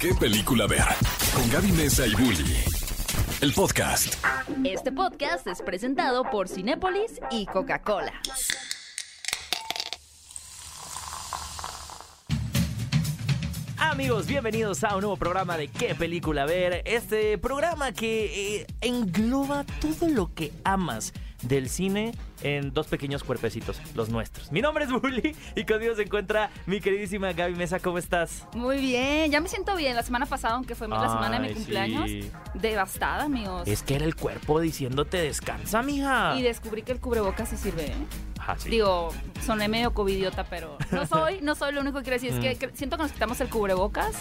[0.00, 0.84] ¿Qué película ver?
[1.34, 2.54] Con Gaby Mesa y Bully.
[3.40, 4.14] El podcast.
[4.62, 8.12] Este podcast es presentado por Cinépolis y Coca-Cola.
[13.78, 16.82] Amigos, bienvenidos a un nuevo programa de ¿Qué película ver?
[16.84, 23.80] Este programa que eh, engloba todo lo que amas del cine en dos pequeños cuerpecitos,
[23.94, 24.52] los nuestros.
[24.52, 27.78] Mi nombre es Bully y conmigo se encuentra mi queridísima Gaby Mesa.
[27.80, 28.46] ¿Cómo estás?
[28.54, 29.96] Muy bien, ya me siento bien.
[29.96, 32.30] La semana pasada, aunque fue la semana de mi cumpleaños, sí.
[32.54, 33.66] devastada, amigos.
[33.66, 36.34] Es que era el cuerpo diciéndote descansa, mija.
[36.36, 37.94] Y descubrí que el cubrebocas sí sirve, ¿eh?
[38.58, 38.70] Sí.
[38.70, 39.08] Digo,
[39.44, 42.32] soné medio covidiota, pero no soy, no soy lo único que quiero decir.
[42.46, 42.70] Es que Mm.
[42.76, 44.14] siento que nos quitamos el cubrebocas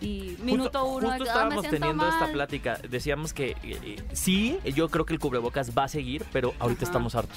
[0.00, 2.32] y minuto Justo- uno, Justo "Ah, me estábamos siento teniendo esta mal".
[2.32, 2.78] plática.
[2.88, 6.82] Decíamos que eh, eh, sí, yo creo que el cubrebocas va a seguir, pero ahorita
[6.84, 6.90] Ajá.
[6.90, 7.36] estamos hartos.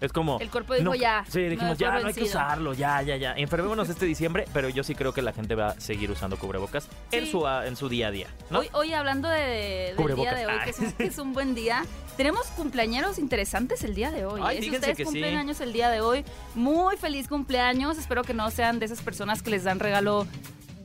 [0.00, 0.38] Es como.
[0.40, 2.26] El cuerpo dijo, "Ya, Sí, dijimos ya, no hay que vencido".
[2.26, 3.34] usarlo, ya, ya, ya.
[3.34, 6.88] Enfermémonos este diciembre, pero yo sí creo que la gente va a seguir usando cubrebocas
[7.12, 8.28] en, su, ah, en su día a día.
[8.50, 8.58] ¿no?
[8.60, 10.92] Hoy, hoy hablando de, del día de hoy, que es, un, Ay.
[10.98, 11.84] que es un buen día,
[12.16, 14.40] tenemos cumpleañeros interesantes el día de hoy.
[14.44, 14.62] Ay, ¿eh?
[14.62, 15.36] Si ustedes que cumplen sí.
[15.36, 17.98] años el día de hoy, muy feliz cumpleaños.
[17.98, 20.26] Espero que no sean de esas personas que les dan regalo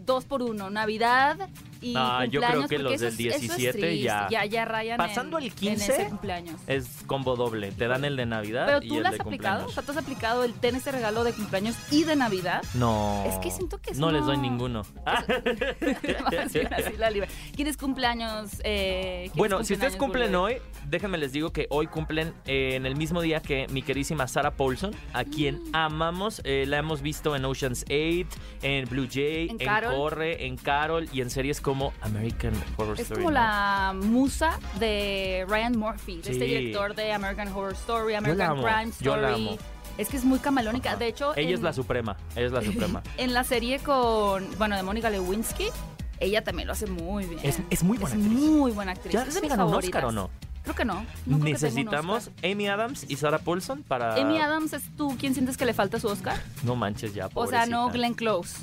[0.06, 1.50] dos por uno, Navidad
[1.82, 4.66] y Ah, yo creo que los del es- eso es 17 triste, ya- ya, ya
[4.66, 6.56] rayan Pasando en, el en 15, ese cumpleaños.
[6.68, 7.72] Es combo doble.
[7.72, 9.84] Te dan el de Navidad Pero y tú el lo has de aplicado, o sea,
[9.84, 12.62] tú has aplicado el ten ese regalo de cumpleaños y de Navidad.
[12.76, 13.24] No.
[13.28, 14.84] Es que siento que eso No les doy no- ninguno.
[16.54, 17.30] Bien así la libre.
[17.56, 18.52] ¿Quién es cumpleaños?
[18.64, 22.86] Eh, ¿quiénes Bueno, si ustedes cumplen hoy, déjenme les digo que hoy cumplen eh, en
[22.86, 25.76] el mismo día que mi queridísima Sarah Paulson, a quien Mm.
[25.76, 26.42] amamos.
[26.44, 28.28] Eh, la hemos visto en Ocean's 8,
[28.62, 29.92] en Blue Jay, En en.
[29.96, 31.70] Corre, en Carol y en series como
[32.02, 33.22] American Horror Es Story.
[33.22, 33.39] como ¿no?
[33.39, 36.39] la musa de Ryan Murphy, de este Sí.
[36.53, 39.47] director de American Horror Story, American Crime yo la Story.
[39.50, 39.58] amo.
[39.97, 40.89] Es que es muy camalónica.
[40.91, 40.97] Ajá.
[41.00, 43.03] De hecho, Ella es la suprema, ella es la suprema.
[43.17, 45.67] En la serie con, bueno, de Mónica Lewinsky,
[46.19, 47.39] ella también lo hace muy bien.
[47.44, 48.39] Es- es muy buena Es actriz.
[48.39, 49.13] muy buena actriz.
[49.13, 49.75] ¿Ya es se ganó un.
[49.75, 50.30] Oscar o no?
[50.63, 51.03] Creo que no.
[51.25, 52.30] creo Necesitamos.
[52.44, 54.13] Amy Adams y Sarah Paulson para...
[54.16, 56.40] Amy Adams es tú quien sientes que le falta su Oscar.
[56.63, 57.91] No manches ya, O sea, no pobrecita.
[57.97, 58.57] Glenn Close.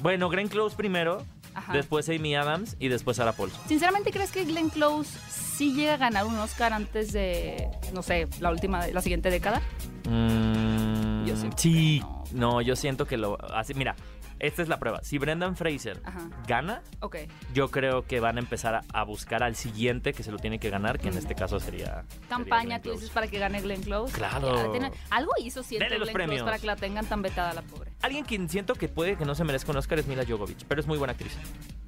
[0.00, 1.24] Bueno, Glenn Close primero,
[1.56, 1.72] Ajá.
[1.72, 3.60] después Amy Adams y después Sarah Paulson.
[3.66, 8.28] Sinceramente, ¿crees que Glenn Close sí llega a ganar un Oscar antes de, no sé,
[8.40, 9.62] la última, la siguiente década?
[10.08, 12.60] Mm, Yo siento sí, que no.
[12.60, 13.38] yo siento que lo...
[13.54, 13.96] Así, mira,
[14.38, 15.02] esta es la prueba.
[15.02, 16.28] Si Brendan Fraser Ajá.
[16.46, 17.16] gana, Ok.
[17.54, 20.68] yo creo que van a empezar a, buscar al siguiente que se lo tiene que
[20.68, 21.76] ganar, que en este caso sería...
[21.86, 24.12] sería Campaña, Glenn tú dices, para que gane Glenn Close.
[24.12, 24.74] Claro.
[24.74, 27.92] Ya, algo hizo, los Glenn Close para que la tengan tan vetada la pobre.
[28.02, 30.80] Alguien quien siento que puede que no se merezca un Oscar es Mila Jovovich, pero
[30.80, 31.36] es muy buena actriz.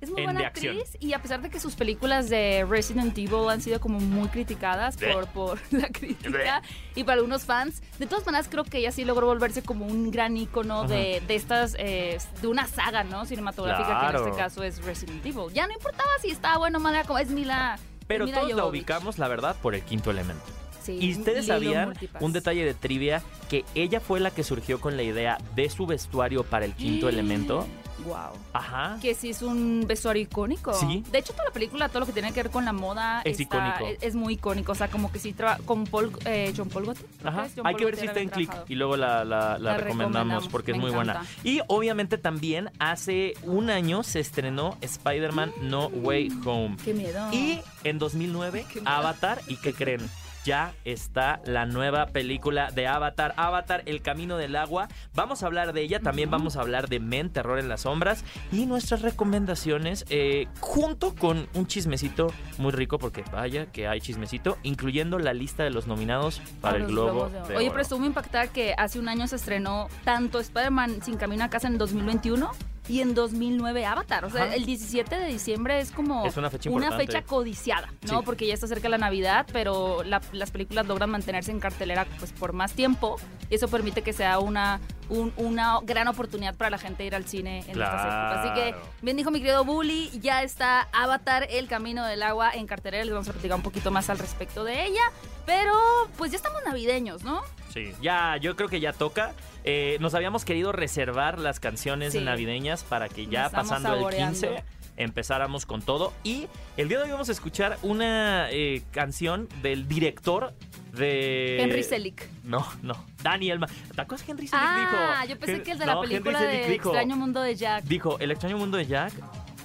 [0.00, 0.76] Es muy En buena de acción.
[0.78, 4.28] actriz y a pesar de que sus películas de Resident Evil han sido como muy
[4.28, 6.62] criticadas por, por la crítica
[6.94, 10.10] y para algunos fans, de todas maneras creo que ella sí logró volverse como un
[10.12, 13.24] gran ícono de, de estas, eh, de una saga, ¿no?
[13.26, 15.52] Cinematográfica que en este caso es Resident Evil.
[15.52, 17.78] Ya no importaba si estaba bueno o mala, como es Mila.
[18.06, 20.44] Pero Mila todos la ubicamos, la verdad, por el quinto elemento.
[20.82, 22.22] Sí, Y ustedes sabían Multipass.
[22.22, 25.86] un detalle de trivia que ella fue la que surgió con la idea de su
[25.86, 27.66] vestuario para el quinto elemento.
[28.04, 28.30] Wow.
[28.52, 28.98] Ajá.
[29.02, 30.72] Que sí es un vestuario icónico.
[30.74, 31.04] Sí.
[31.10, 33.40] De hecho, toda la película, todo lo que tiene que ver con la moda Es
[33.40, 33.86] icónico.
[33.86, 34.72] Es, es muy icónico.
[34.72, 37.48] O sea, como que sí traba- con Paul, eh, John Paul creo Ajá.
[37.54, 38.64] John Hay Paul que ver si está en trabajado.
[38.68, 41.24] y luego la, la- la La recomendamos recomendamos, porque es muy buena.
[41.44, 46.76] Y obviamente también hace un año se estrenó Spider-Man No Way Home.
[46.84, 47.28] Qué miedo.
[47.32, 48.90] Y en 2009, Qué miedo.
[48.92, 49.40] Avatar.
[49.48, 50.08] ¿Y qué creen?
[50.44, 54.88] Ya está la nueva película de Avatar, Avatar, El Camino del Agua.
[55.14, 58.24] Vamos a hablar de ella, también vamos a hablar de Men, Terror en las Sombras
[58.52, 64.58] y nuestras recomendaciones eh, junto con un chismecito muy rico, porque vaya que hay chismecito,
[64.62, 67.56] incluyendo la lista de los nominados para el Globo de.
[67.56, 71.44] Oye, pero estuvo muy impactada que hace un año se estrenó tanto Spider-Man Sin Camino
[71.44, 72.50] a Casa en 2021
[72.88, 74.24] y en 2009 Avatar.
[74.24, 74.54] O sea, Ajá.
[74.54, 77.06] el 17 de diciembre es como Es una fecha importante.
[77.06, 78.18] fecha codiciada, ¿no?
[78.20, 78.24] Sí.
[78.24, 82.32] Porque ya está cerca la Navidad, pero la- las películas logran mantenerse en cartelera pues
[82.32, 83.16] por más tiempo
[83.50, 87.24] y eso permite que sea una, un- una gran oportunidad para la gente ir al
[87.26, 88.38] cine en estas épocas.
[88.38, 92.66] Así que, bien dijo mi querido Bully, ya está Avatar, El Camino del Agua en
[92.66, 93.04] cartelera.
[93.04, 95.02] Les vamos a platicar un poquito más al respecto de ella.
[95.46, 95.72] Pero,
[96.18, 97.40] pues ya estamos navideños, ¿no?
[97.72, 99.32] Sí, ya, yo creo que ya toca.
[99.64, 102.20] Eh, nos habíamos querido reservar las canciones Sí.
[102.20, 104.32] navideñas para que ya pasando el saboreando.
[104.40, 104.64] 15
[104.96, 106.12] empezáramos con todo.
[106.24, 110.52] Y el día de hoy vamos a escuchar una eh, canción del director
[110.98, 111.62] de...
[111.62, 112.28] Henry Selick.
[112.44, 113.70] No, no, Danny Elman.
[113.94, 115.32] ¿Te acuerdas que Henry Selick Ah, dijo?
[115.34, 117.84] yo pensé que el de no, la Henry película Selick dijo, Extraño Mundo de Jack.
[117.84, 119.12] Dijo, el extraño mundo de Jack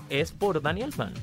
[0.09, 1.13] es por Danny Elfman.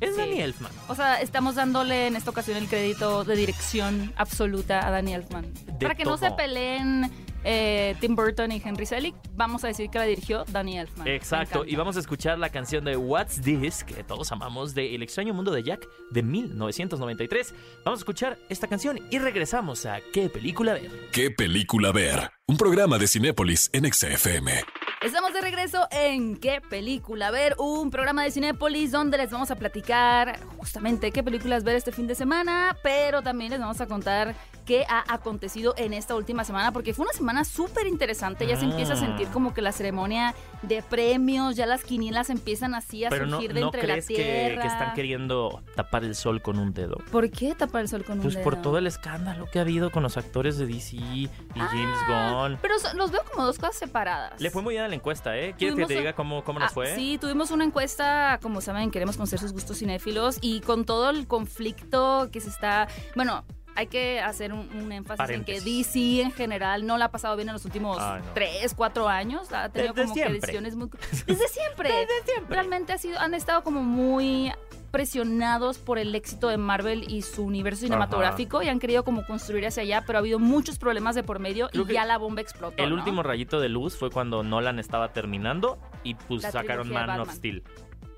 [0.00, 0.20] Es Sí.
[0.20, 0.70] Danny Elfman.
[0.86, 5.44] O sea, estamos dándole en esta ocasión el crédito de dirección absoluta a Danny Elfman.
[5.80, 7.10] Para que no se peleen
[7.50, 9.14] eh, Tim Burton y Henry Selick.
[9.34, 11.08] Vamos a decir que la dirigió Danny Elfman.
[11.08, 15.02] Exacto, y vamos a escuchar la canción de What's This, que todos amamos, de El
[15.02, 17.54] extraño mundo de Jack de 1993.
[17.86, 20.90] Vamos a escuchar esta canción y regresamos a ¿Qué película ver?
[21.10, 22.32] ¿Qué película ver?
[22.46, 24.52] Un programa de Cinépolis en XFM.
[25.00, 27.54] Estamos de regreso en ¿Qué película ver?
[27.58, 32.06] Un programa de Cinépolis donde les vamos a platicar justamente qué películas ver este fin
[32.06, 34.34] de semana, pero también les vamos a contar
[34.68, 38.46] qué ha acontecido en esta última semana, porque fue una semana súper interesante.
[38.46, 39.00] Ya se empieza a Mm.
[39.00, 43.36] sentir como que la ceremonia de premios, ya las quinielas empiezan así a Pero no,
[43.38, 44.60] surgir de ¿no entre crees la tierra.
[44.62, 46.98] que están queriendo tapar el sol con un dedo?
[47.10, 48.62] ¿Por qué tapar el sol con Pues un por dedo?
[48.64, 52.58] todo el escándalo que ha habido con los actores de DC y James Ah, Gunn.
[52.60, 54.38] Pero los veo como dos cosas separadas.
[54.38, 55.54] Le fue muy bien a la encuesta, ¿eh?
[55.56, 56.94] ¿Quieres que te diga cómo, cómo nos Ah, fue?
[56.94, 61.26] Sí, tuvimos una encuesta, como saben, queremos conocer sus gustos cinéfilos y con todo el
[61.26, 62.86] conflicto que se está,
[63.16, 63.44] bueno,
[63.78, 67.36] hay que hacer un, un énfasis en que DC en general no la ha pasado
[67.36, 68.32] bien en los últimos Ay, no.
[68.34, 69.52] tres, cuatro años.
[69.52, 70.40] Ha tenido Desde como que siempre.
[70.40, 70.88] decisiones muy...
[71.26, 71.90] Desde siempre.
[72.48, 74.50] Realmente ha sido, han estado como muy
[74.90, 79.64] presionados por el éxito de Marvel y su universo cinematográfico y han querido como construir
[79.64, 82.40] hacia allá, pero ha habido muchos problemas de por medio Creo y ya la bomba
[82.40, 82.82] explotó.
[82.82, 82.96] El ¿no?
[82.96, 87.30] último rayito de luz fue cuando Nolan estaba terminando y pues La sacaron Man of.
[87.32, 87.62] Steel.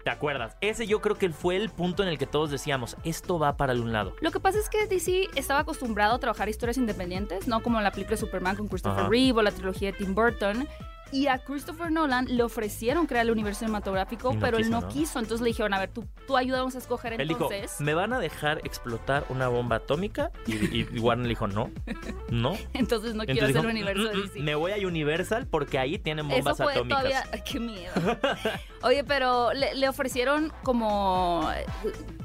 [0.04, 0.56] ¿Te acuerdas?
[0.60, 3.74] Ese yo creo que fue el punto en el que todos decíamos, esto va para
[3.74, 4.14] un lado.
[4.20, 7.90] Lo que pasa es que DC estaba acostumbrado a trabajar historias independientes, no como la
[7.90, 9.08] película de Superman con Christopher Ajá.
[9.08, 10.66] Reeve o la trilogía de Tim Burton.
[11.12, 14.88] Y a Christopher Nolan le ofrecieron crear el universo cinematográfico, no pero él no, ¿no?
[14.88, 15.18] quiso.
[15.18, 17.80] Entonces le dijeron, a ver, tú, tú ayúdanos a escoger Él dijo, entonces.
[17.80, 20.30] ¿me van a dejar explotar una bomba atómica?
[20.46, 21.70] Y, y- Warner le dijo, no,
[22.30, 22.56] no.
[22.74, 24.40] Entonces no quiero hacer el dijo, universo de "Mm, mm, DC.
[24.40, 26.98] Me voy a Universal porque ahí tienen Eso bombas fue atómicas.
[27.02, 27.24] todavía.
[27.32, 27.92] Ay, qué miedo.
[28.82, 31.50] Oye, pero le, le ofrecieron como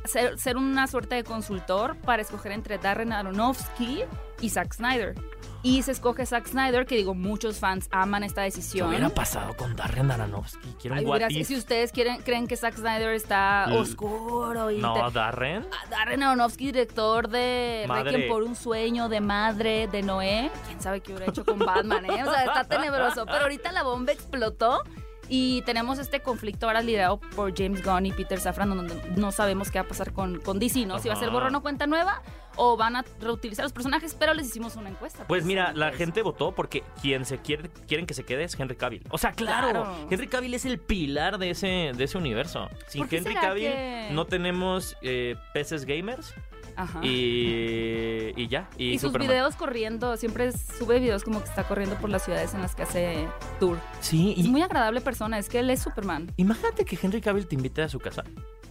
[0.05, 4.03] ser, ser una suerte de consultor para escoger entre Darren Aronofsky
[4.41, 5.15] y Zack Snyder.
[5.65, 8.89] Y se escoge Zack Snyder, que digo, muchos fans aman esta ¿Qué decisión.
[8.89, 10.75] hubiera pasado con Darren Aronofsky?
[10.79, 11.47] Quiero un what if.
[11.47, 15.65] si ustedes quieren, creen que Zack Snyder está L- oscuro y No, Darren.
[15.71, 18.11] Ah, Darren Aronofsky, director de Madre.
[18.11, 20.51] Requiem por un sueño, de Madre, de Noé.
[20.67, 22.23] ¿Quién sabe qué hubiera hecho con Batman, eh?
[22.23, 23.25] O sea, está tenebroso.
[23.25, 24.83] Pero ahorita la bomba explotó
[25.27, 29.71] y tenemos este conflicto ahora liderado por James Gunn y Peter Safran, donde no sabemos
[29.71, 30.99] qué va a pasar con, con DC, ¿no?
[30.99, 32.21] Si va a ser borrón o cuenta nueva
[32.57, 35.25] o van a reutilizar los personajes, pero les hicimos una encuesta.
[35.27, 38.75] Pues mira, la gente votó porque quien se quiere, quieren que se quede es Henry
[38.75, 39.03] Cavill.
[39.09, 40.07] O sea, claro, Claro.
[40.09, 42.69] Henry Cavill es el pilar de ese, de ese universo.
[42.87, 46.33] Sin ¿Por qué Henry Cavill que- no tenemos eh, peces gamers.
[46.75, 46.99] Ajá.
[47.03, 48.69] y, y ya.
[48.77, 49.27] Y, Y sus Superman.
[49.29, 52.83] videos corriendo, siempre sube videos como que está corriendo por las ciudades en las que
[52.83, 53.27] hace
[53.59, 53.77] tour.
[54.01, 56.31] Sí, Es y muy agradable persona, es que él es Superman.
[56.37, 58.23] imagínate que Henry Cavill te invite a su casa.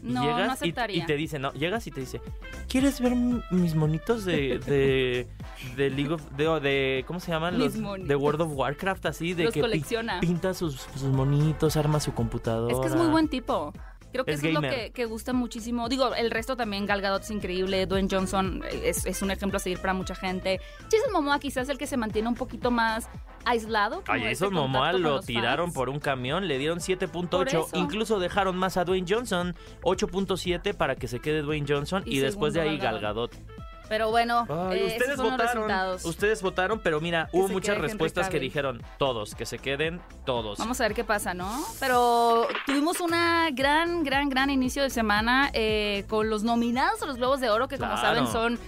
[0.02, 1.02] No, llegas no aceptaría.
[1.02, 2.20] Y, te dice, no, llegas y te dice,
[2.68, 5.26] ¿quieres ver mis monitos de, de,
[5.78, 7.58] de League of, de, ¿cómo se llaman?
[7.58, 10.20] Los, de World of Warcraft, así, de Los que colecciona.
[10.20, 12.74] pinta sus, sus monitos, arma su computadora.
[12.74, 13.72] Es que es muy buen tipo.
[14.14, 15.88] Creo que Es eso es lo que, que gusta muchísimo.
[15.88, 19.58] Digo, el resto también, Gal Gadot es increíble, Dwayne Johnson es, es un ejemplo a
[19.58, 20.60] seguir para mucha gente.
[20.84, 23.08] Jason Momoa quizás es el que se mantiene un poquito más
[23.44, 24.04] aislado.
[24.06, 25.74] Ay, este esos Momoa contacto con lo tiraron fans.
[25.74, 27.68] por un camión, le dieron Por 7.8, eso.
[27.74, 32.20] incluso dejaron más a Dwayne Johnson, 8.7 para que se quede Dwayne Johnson y, Y
[32.20, 33.53] después de ahí segundo Gal Gal Gadot.
[33.88, 37.48] Pero bueno, Ay, eh, ustedes esos fueron los votaron, ustedes votaron, pero mira, Que hubo
[37.48, 40.58] muchas respuestas que dijeron todos, que se queden todos.
[40.58, 41.62] Vamos a ver qué pasa, ¿no?
[41.80, 47.16] Pero tuvimos una gran, gran, gran inicio de semana eh, con los nominados a los
[47.18, 48.06] Globos de Oro, que como Claro.
[48.26, 48.58] saben son...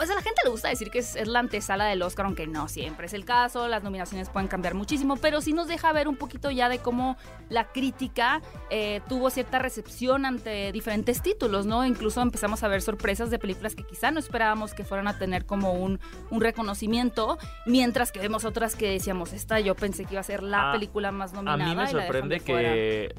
[0.00, 2.46] Pues a la gente le gusta decir que es, es la antesala del Oscar, aunque
[2.46, 6.08] no siempre es el caso, las nominaciones pueden cambiar muchísimo, pero sí nos deja ver
[6.08, 7.18] un poquito ya de cómo
[7.50, 8.40] la crítica
[8.70, 11.84] eh, tuvo cierta recepción ante diferentes títulos, ¿no?
[11.84, 15.44] Incluso empezamos a ver sorpresas de películas que quizá no esperábamos que fueran a tener
[15.44, 20.20] como un, un reconocimiento, mientras que vemos otras que decíamos, esta yo pensé que iba
[20.20, 21.64] a ser la Ah, película más A nominada.
[21.66, 23.14] mí me sorprende que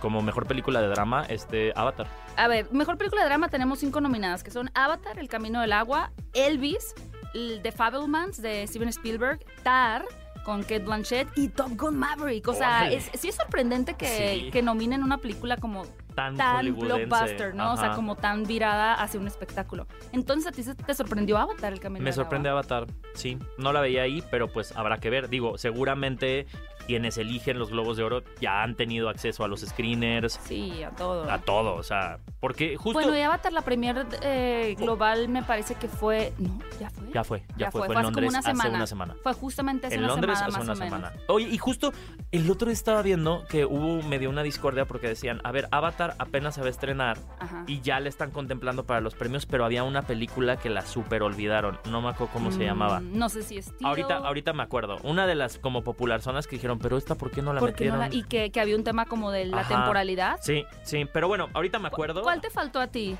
[0.00, 2.06] como mejor película de drama este Avatar.
[2.36, 5.72] A ver, mejor película de drama tenemos cinco nominadas, que son Avatar, El Camino del
[5.74, 6.94] Agua, Elvis,
[7.34, 10.04] el The Fablemans de Steven Spielberg, Tar
[10.44, 12.46] con Kate Blanchett y Top Gun Maverick.
[12.48, 14.06] O sea, es, sí es sorprendente que,
[14.44, 14.50] Sí.
[14.50, 16.36] que nominen una película como Tan,
[16.76, 17.72] blockbuster, ¿no?
[17.72, 19.88] O sea, como tan virada hacia un espectáculo.
[20.12, 22.48] Entonces, ¿a ti te sorprendió Avatar, El Camino Me sorprende?
[22.50, 23.36] Avatar, sí.
[23.58, 25.28] No la veía ahí, pero pues habrá que ver.
[25.28, 26.46] Digo, seguramente
[26.86, 30.90] quienes eligen los Globos de Oro ya han tenido acceso a los screeners, Sí, a
[30.90, 31.30] todo.
[31.30, 31.74] a todo.
[31.74, 33.00] O sea, Porque justo...
[33.00, 36.32] Bueno, y Avatar, la premier eh, global, me parece que fue.
[36.38, 37.04] No, ya fue.
[37.12, 37.86] Ya fue, ya, Ya fue.
[37.86, 39.16] fue, en hace Londres una hace una semana.
[39.22, 41.10] Fue justamente hace En una Londres semana, hace más una o menos.
[41.10, 41.24] semana.
[41.28, 41.92] Oye, y justo
[42.32, 46.14] el otro día estaba viendo que hubo medio una discordia porque decían, a ver, Avatar
[46.18, 47.64] apenas se va a estrenar Ajá.
[47.66, 51.22] y ya le están contemplando para los premios, pero había una película que la super
[51.22, 51.78] olvidaron.
[51.90, 53.00] No me acuerdo cómo se Mm, llamaba.
[53.00, 54.98] No sé si es Ahorita, ahorita me acuerdo.
[55.02, 57.74] Una de las como popular zonas que dijeron, pero esta, ¿por qué no la ¿por
[57.74, 58.10] qué no metieron?
[58.10, 59.76] la- y que, que había un tema como de la Ajá.
[59.76, 60.38] temporalidad.
[60.42, 62.22] Sí, sí, pero bueno, ahorita me acuerdo.
[62.22, 63.16] ¿Cuál te faltó a ti?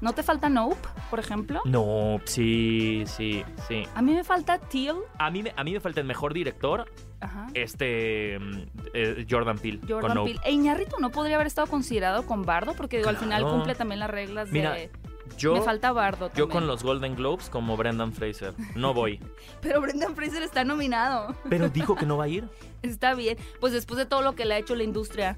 [0.00, 0.76] ¿No te falta Nope,
[1.10, 1.60] por ejemplo?
[1.64, 3.82] No, sí, sí, sí.
[3.96, 4.96] A mí me falta Teal.
[5.18, 6.84] A mí, me- a mí me falta el mejor director,
[7.20, 7.48] Ajá.
[7.54, 8.62] este mm,
[8.94, 9.80] eh, Jordan Peele.
[9.80, 10.30] con Jordan Nope.
[10.34, 10.40] Peele.
[10.44, 13.98] E Iñárritu no podría haber estado considerado con Bardo, porque digo, al final cumple también
[13.98, 14.90] las reglas Mira, de.
[15.36, 16.30] Yo, me falta Bardo.
[16.34, 18.54] yo con los Golden Globes como Brendan Fraser.
[18.74, 19.20] No voy.
[19.60, 21.34] Pero Brendan Fraser está nominado.
[21.48, 22.48] Pero dijo que no va a ir.
[22.82, 23.36] Está bien.
[23.60, 25.36] Pues después de todo lo que le ha hecho la industria.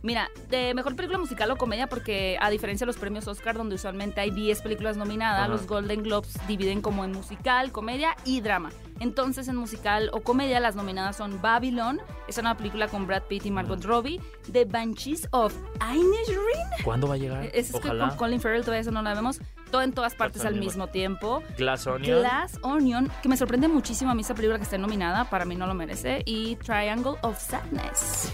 [0.00, 3.74] Mira, de mejor película musical o comedia, porque a diferencia de los premios Oscar, donde
[3.74, 5.48] usualmente hay 10 películas nominadas, Ajá.
[5.48, 8.70] los Golden Globes dividen como en musical, comedia y drama.
[9.00, 13.46] Entonces, en musical o comedia, las nominadas son Babylon, es una película con Brad Pitt
[13.46, 14.20] y Margot Robbie,
[14.52, 15.52] The Banshees of
[15.92, 17.44] Inisherin, ¿Cuándo va a llegar?
[17.46, 18.08] ese es que Ojalá.
[18.10, 19.40] con Colin Farrell, todavía eso no la vemos,
[19.70, 20.64] todo en todas partes al Onion.
[20.64, 21.42] mismo tiempo.
[21.56, 22.20] Glass Onion.
[22.20, 25.56] Glass Onion, que me sorprende muchísimo a mí esa película que esté nominada, para mí
[25.56, 28.32] no lo merece, y Triangle of Sadness.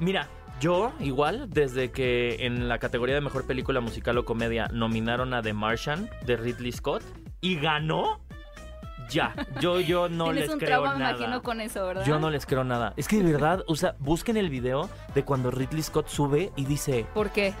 [0.00, 0.28] Mira,
[0.60, 5.42] yo igual, desde que en la categoría de mejor película musical o comedia nominaron a
[5.42, 7.02] The Martian de Ridley Scott
[7.40, 8.20] y ganó,
[9.10, 11.10] ya, yo, yo no les un creo trauma, nada.
[11.16, 12.04] imagino, con eso, ¿verdad?
[12.06, 12.94] Yo no les creo nada.
[12.96, 16.64] Es que de verdad, o sea, busquen el video de cuando Ridley Scott sube y
[16.64, 17.52] dice, ¿Por qué?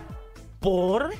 [0.60, 1.12] ¿por?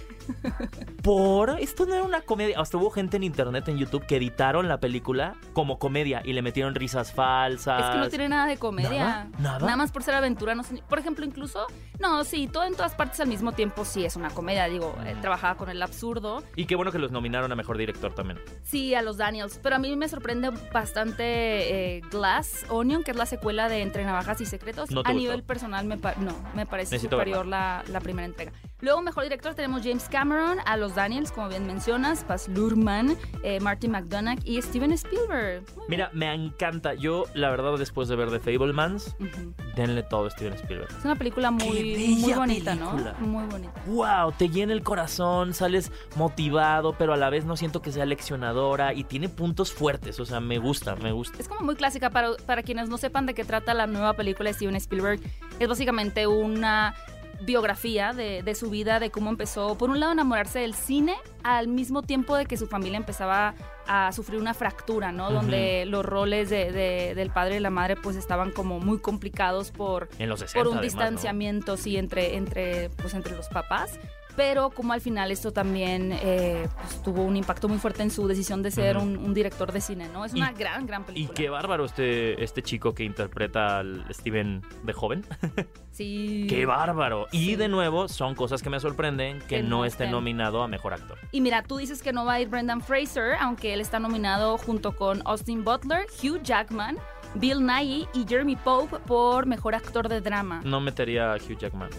[1.02, 1.50] ¿Por?
[1.60, 2.60] Esto no era una comedia.
[2.60, 6.42] Hasta hubo gente en internet, en YouTube, que editaron la película como comedia y le
[6.42, 7.84] metieron risas falsas.
[7.84, 9.28] Es que no tiene nada de comedia.
[9.38, 9.58] ¿Nada?
[9.58, 9.76] ¿Nada?
[9.76, 10.54] más por ser aventura.
[10.54, 11.66] No sé, por ejemplo, incluso,
[11.98, 14.66] no, sí, todo en todas partes al mismo tiempo sí es una comedia.
[14.66, 16.42] Digo, eh, trabajaba con el absurdo.
[16.56, 18.40] Y qué bueno que los nominaron a mejor director también.
[18.62, 19.58] Sí, a los Daniels.
[19.62, 24.04] Pero a mí me sorprende bastante eh, Glass Onion, que es la secuela de Entre
[24.04, 24.90] Navajas y Secretos.
[24.90, 25.18] No a gustó.
[25.18, 28.52] nivel personal, me no, me parece Necesito superior la, la primera entrega.
[28.80, 33.58] Luego, mejor director, tenemos James Cameron, a los Daniels, como bien mencionas, Paz Luhrmann, eh,
[33.58, 35.64] Martin McDonagh y Steven Spielberg.
[35.74, 36.94] Muy Mira, me encanta.
[36.94, 39.16] Yo, la verdad, después de ver The Fablemans.
[39.18, 39.52] Ujú.
[39.74, 40.88] denle todo a Steven Spielberg.
[40.96, 43.16] Es una película muy, muy bonita, película.
[43.18, 43.26] ¿no?
[43.26, 43.72] Muy bonita.
[43.86, 48.06] wow, te llena el corazón, sales motivado, pero a la vez no siento que sea
[48.06, 51.38] leccionadora y tiene puntos fuertes, o sea, me gusta, me gusta.
[51.40, 54.50] Es como muy clásica para, para quienes no sepan de qué trata la nueva película
[54.50, 55.20] de Steven Spielberg.
[55.58, 56.94] Es básicamente una
[57.42, 61.14] biografía de, de su vida, de cómo empezó, por un lado, a enamorarse del cine,
[61.42, 63.54] al mismo tiempo de que su familia empezaba
[63.86, 65.30] a sufrir una fractura, ¿no?
[65.30, 69.70] Donde los roles de- de- del padre y la madre pues estaban como muy complicados
[69.70, 71.00] por, En los 60 por un además, ¿no?
[71.02, 73.98] distanciamiento, sí, entre, entre, pues, entre los papás.
[74.36, 78.26] Pero como al final esto también eh, pues, tuvo un impacto muy fuerte en su
[78.26, 80.24] decisión de ser un, un director de cine, ¿no?
[80.24, 81.34] Es Y- una gran, gran Y película.
[81.36, 85.24] qué bárbaro este, este chico que interpreta al Steven de joven.
[85.94, 86.48] Sí.
[86.50, 87.28] Qué bárbaro.
[87.30, 90.92] Y de nuevo, son cosas que me sorprenden que, Que no, esté nominado a mejor
[90.92, 91.16] actor.
[91.30, 94.58] Y mira, tú dices que no va a ir Brendan Fraser, aunque él está nominado
[94.58, 96.96] junto con Austin Butler, Hugh Jackman,
[97.36, 100.62] Bill Nighy y Jeremy Pope por mejor actor de drama.
[100.64, 101.90] No metería a Hugh Jackman.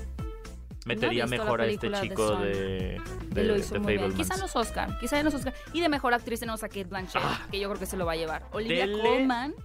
[0.85, 3.01] Metería No mejor a este de chico de,
[3.31, 4.01] de, lo hizo de muy bien.
[4.11, 4.15] Fablemans.
[4.15, 5.53] Quizá en los Oscar, quizá en los Oscar.
[5.73, 7.41] Y de mejor actriz tenemos a Kate Blanchett, Ah.
[7.51, 8.43] que yo creo que se lo va a llevar.
[8.51, 8.87] Olivia.
[9.01, 9.55] Colman,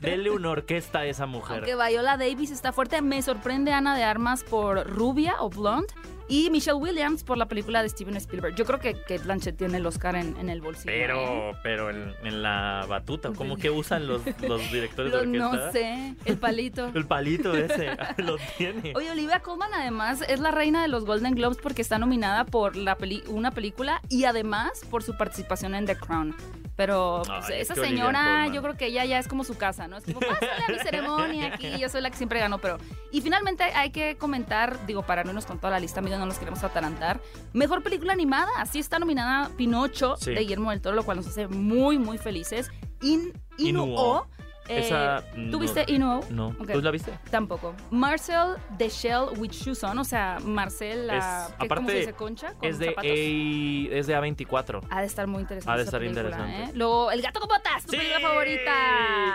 [0.00, 1.64] Denle una orquesta a esa mujer.
[1.68, 3.00] aunque Viola Davis está fuerte.
[3.02, 5.88] Me sorprende Ana de Armas por Rubia o Blonde.
[6.30, 8.54] Y Michelle Williams por la película de Steven Spielberg.
[8.54, 10.92] Yo creo que Kate Blanchett tiene el Oscar en, en el bolsillo.
[10.92, 10.98] ¿eh?
[11.06, 15.66] Pero, pero en, en la batuta, ¿cómo que usan los, los directores Lo- de orquesta?
[15.66, 16.88] no sé, el palito.
[16.94, 18.92] El palito ese, lo tiene.
[18.94, 22.76] Oye, Olivia Colman además es la reina de los Golden Globes porque está nominada por
[22.76, 26.36] la peli- una película y además por su participación en The Crown.
[26.78, 29.96] Pero pues, Ay, esa señora, yo creo que ella ya es como su casa, ¿no?
[29.96, 32.78] Es como, pásale a mi ceremonia aquí, yo soy la que siempre ganó, pero...
[33.10, 36.26] Y finalmente hay que comentar, digo, para no irnos con toda la lista, amigo, no
[36.26, 37.20] nos queremos atarantar.
[37.52, 40.30] Mejor película animada, así está nominada Pinocho Sí.
[40.30, 42.70] de Guillermo del Toro, lo cual nos hace muy, muy felices.
[43.02, 43.84] In, Inuo.
[43.86, 44.26] Inuo.
[44.68, 46.20] Eh, Esa, ¿Tú no- viste Inuo?
[46.30, 46.54] No.
[46.72, 47.12] ¿tú la viste?
[47.30, 47.74] Tampoco.
[47.90, 51.98] Marcel de Shell with Shoes on, o sea, Marcel, la, Es- ¿qué- ¿cómo aparte, se
[51.98, 52.12] dice?
[52.12, 53.10] Concha, con Es de, zapatos.
[53.10, 54.80] A, es de A24.
[54.90, 55.70] Ha de estar muy interesante.
[55.72, 56.62] Ha de esa estar película, interesante.
[56.64, 56.70] ¿eh?
[56.74, 58.72] Luego, El gato con botas, tu película favorita.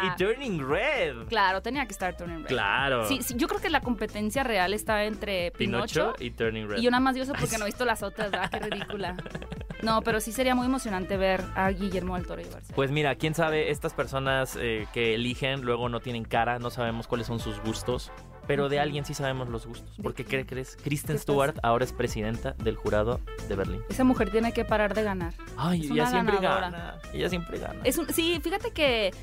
[0.03, 1.27] Y Turning Red.
[1.27, 2.47] Claro, tenía que estar Turning Red.
[2.47, 3.07] Claro.
[3.07, 6.77] Sí, sí, yo creo que la competencia real está entre Pinocho, Pinocho y Turning Red.
[6.79, 8.49] y yo nada más dio eso porque no he visto las otras, ¿verdad?
[8.51, 9.15] Qué ridícula.
[9.81, 12.73] No, pero sí sería muy emocionante ver a Guillermo del Toro llevarse.
[12.73, 17.07] Pues mira, quién sabe, estas personas eh, que eligen luego no tienen cara, no sabemos
[17.07, 18.11] cuáles son sus gustos.
[18.45, 19.95] pero de alguien sí sabemos los gustos.
[19.95, 20.25] ¿De Porque?
[20.25, 20.75] ¿qué crees?
[20.83, 23.81] Kristen ¿Qué Stewart ahora es presidenta del jurado de Berlín.
[23.89, 25.33] Esa mujer tiene que parar de ganar.
[25.55, 26.69] Ay, Es ella una siempre ganadora.
[26.69, 26.95] gana.
[27.13, 27.79] Ella siempre gana.
[27.85, 29.13] Es un, sí, fíjate que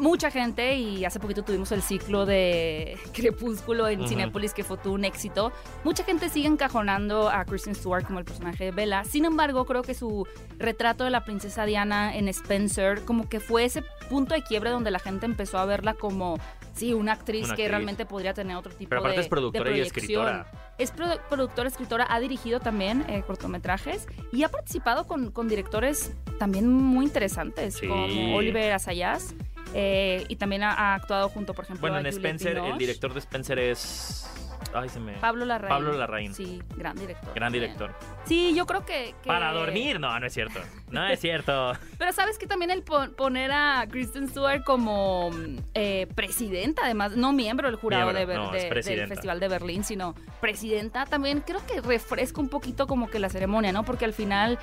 [0.00, 4.08] mucha gente, y hace poquito tuvimos el ciclo de Crepúsculo en Ujú.
[4.08, 5.52] Cinépolis, que fue todo un éxito.
[5.84, 9.04] Mucha gente sigue encajonando a Kristen Stewart como el personaje de Bella.
[9.04, 10.26] Sin embargo, creo que su
[10.58, 14.90] retrato de la princesa Diana en Spencer, como que fue ese punto de quiebre donde
[14.90, 16.38] la gente empezó a verla como,
[16.74, 19.70] sí, una actriz Una que realmente podría tener otro tipo Pero aparte de es productora
[19.70, 20.46] de y escritora.
[20.78, 26.12] Es produ- productora, escritora, ha dirigido también eh, cortometrajes y ha participado con, con directores
[26.38, 27.86] también muy interesantes, Sí.
[27.86, 29.34] como Oliver Asayas.
[29.74, 32.78] Eh, y también ha, ha actuado junto, por ejemplo, Bueno, a en Juliette Spencer, el
[32.78, 34.26] director de Spencer es.
[34.72, 35.14] Ay, se me.
[35.14, 35.68] Pablo Larraín.
[35.68, 36.32] Pablo Larraín.
[36.32, 37.34] Sí, gran director.
[37.34, 37.64] Gran también.
[37.64, 37.92] director.
[38.24, 40.60] Sí, yo creo que, que- Para dormir, no, no es cierto.
[40.90, 41.72] No es cierto.
[41.98, 45.30] Pero sabes que también el pon- poner a Kristen Stewart como
[45.74, 49.08] eh, presidenta, además, no miembro del jurado Miembro, de Ber- no, es de- del.
[49.08, 53.72] Festival de Berlín, sino presidenta, también creo que refresca un poquito como que la ceremonia,
[53.72, 53.82] ¿no?
[53.84, 54.58] Porque al final,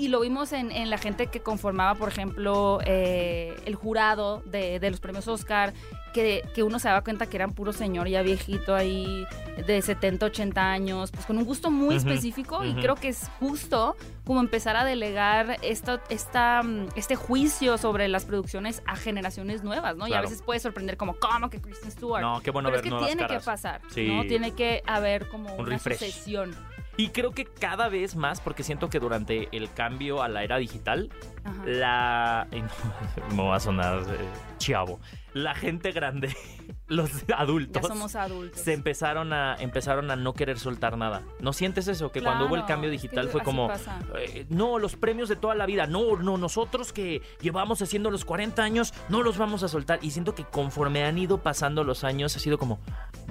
[0.00, 4.80] y lo vimos en, en la gente que conformaba, por ejemplo, eh, el jurado de,
[4.80, 5.72] de los premios Oscar,
[6.14, 9.24] que, que uno se daba cuenta que eran puro señor ya viejito ahí,
[9.66, 13.94] de 70, 80 años, pues con un gusto muy específico y creo que es justo
[14.24, 16.62] como empezar a delegar esta, esta,
[16.96, 20.08] este juicio sobre las producciones a generaciones nuevas, ¿no?
[20.08, 22.22] Y a veces puede sorprender como, ¿cómo que Kristen Stewart?
[22.22, 23.42] No, qué bueno Pero es ver que nuevas tiene caras.
[23.42, 24.08] que pasar, Sí.
[24.08, 24.24] ¿no?
[24.24, 25.98] Tiene que haber como Un una refresh.
[25.98, 26.56] sucesión.
[27.00, 30.58] Y creo que cada vez más, porque siento que durante el cambio a la era
[30.58, 31.08] digital,
[31.44, 31.62] Ajá.
[31.64, 32.46] la.
[33.30, 34.28] no, me va a sonar eh,
[34.58, 35.00] chavo.
[35.32, 36.36] La gente grande,
[36.88, 37.80] los adultos.
[37.80, 38.60] Ya somos adultos.
[38.60, 41.22] Se empezaron a, empezaron a no querer soltar nada.
[41.40, 42.12] ¿No sientes eso?
[42.12, 43.70] Que cuando hubo el cambio digital fue como,
[44.18, 48.26] eh, no, los premios de toda la vida, no, no, nosotros que llevamos haciendo los
[48.26, 50.00] 40 años, no los vamos a soltar.
[50.02, 52.78] Y siento que conforme han ido pasando los años, ha sido como,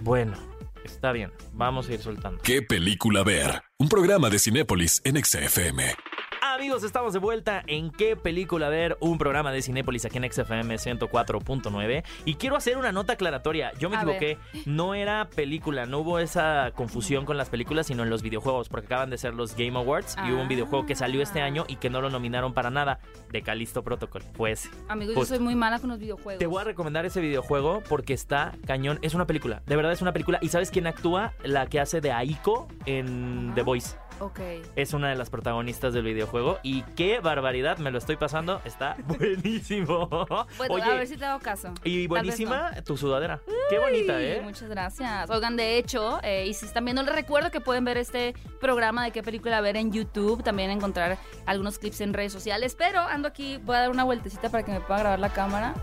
[0.02, 0.38] bueno,
[0.84, 2.42] está bien, vamos a ir soltando.
[2.44, 3.62] ¿Qué película ver?
[3.78, 5.96] Un programa de Cinépolis en XFM.
[6.60, 10.76] Amigos, estamos de vuelta en qué película ver, un programa de Cinépolis aquí en XFM
[10.76, 13.72] 104.9 y quiero hacer una nota aclaratoria.
[13.80, 18.04] Yo me A equivoqué, no era película, no hubo esa confusión con las películas, sino
[18.04, 20.96] en los videojuegos, porque acaban de ser los Game Awards y hubo un videojuego que
[20.96, 23.00] salió este año y que no lo nominaron para nada,
[23.32, 24.22] de Callisto Protocol.
[24.34, 25.36] Pues Amigos, Justo.
[25.36, 26.40] yo soy muy mala con los videojuegos.
[26.40, 30.02] te voy a recomendar ese videojuego porque está cañón, es una película, de verdad es
[30.02, 31.32] una película y ¿sabes quién actúa?
[31.42, 33.56] La que hace de Aiko en Ajá.
[33.56, 33.96] The Voice.
[34.20, 34.40] Ok.
[34.76, 38.96] Es una de las protagonistas del videojuego y qué barbaridad, me lo estoy pasando, está
[39.08, 40.08] buenísimo.
[40.58, 41.74] Bueno, Oye, a ver si te hago caso.
[41.84, 43.40] y buenísima tu sudadera.
[43.70, 44.42] Qué bonita, ¿eh?
[44.42, 45.30] Muchas gracias.
[45.30, 49.04] Oigan, de hecho, eh, y si están viendo, les recuerdo que pueden ver este programa
[49.06, 53.28] de qué película ver en YouTube, también encontrar algunos clips en redes sociales, pero ando
[53.28, 55.74] aquí, voy a dar una vueltecita para que me pueda grabar la cámara.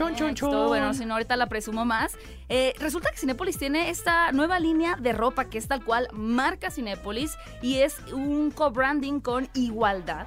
[0.00, 0.50] Chon, chon, chon.
[0.50, 2.16] todo bueno, si no, ahorita la presumo más.
[2.48, 6.70] Eh, resulta que Cinépolis tiene esta nueva línea de ropa que es tal cual marca
[6.70, 10.26] Cinépolis y es un co-branding con igualdad.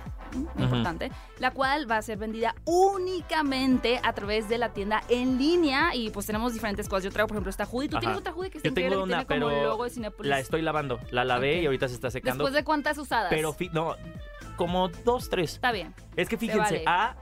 [0.57, 5.93] Importante, la cual va a ser vendida únicamente a través de la tienda en línea
[5.95, 7.03] y pues tenemos diferentes cosas.
[7.05, 7.89] Yo traigo, por ejemplo, esta hoodie.
[7.89, 8.01] ¿Tú Ajá.
[8.01, 9.83] tienes otra hoodie que está Yo tengo increíble, que una, tiene como pero el logo
[9.83, 10.29] de Cinépolis?
[10.29, 10.99] La estoy lavando.
[11.11, 12.43] La lavé y ahorita se está secando.
[12.43, 13.27] Después de cuántas usadas.
[13.29, 13.95] Pero no,
[14.55, 15.53] como dos, tres.
[15.53, 15.93] Está bien.
[16.15, 16.83] Es que Se fíjense, vale.
[16.87, 17.15] A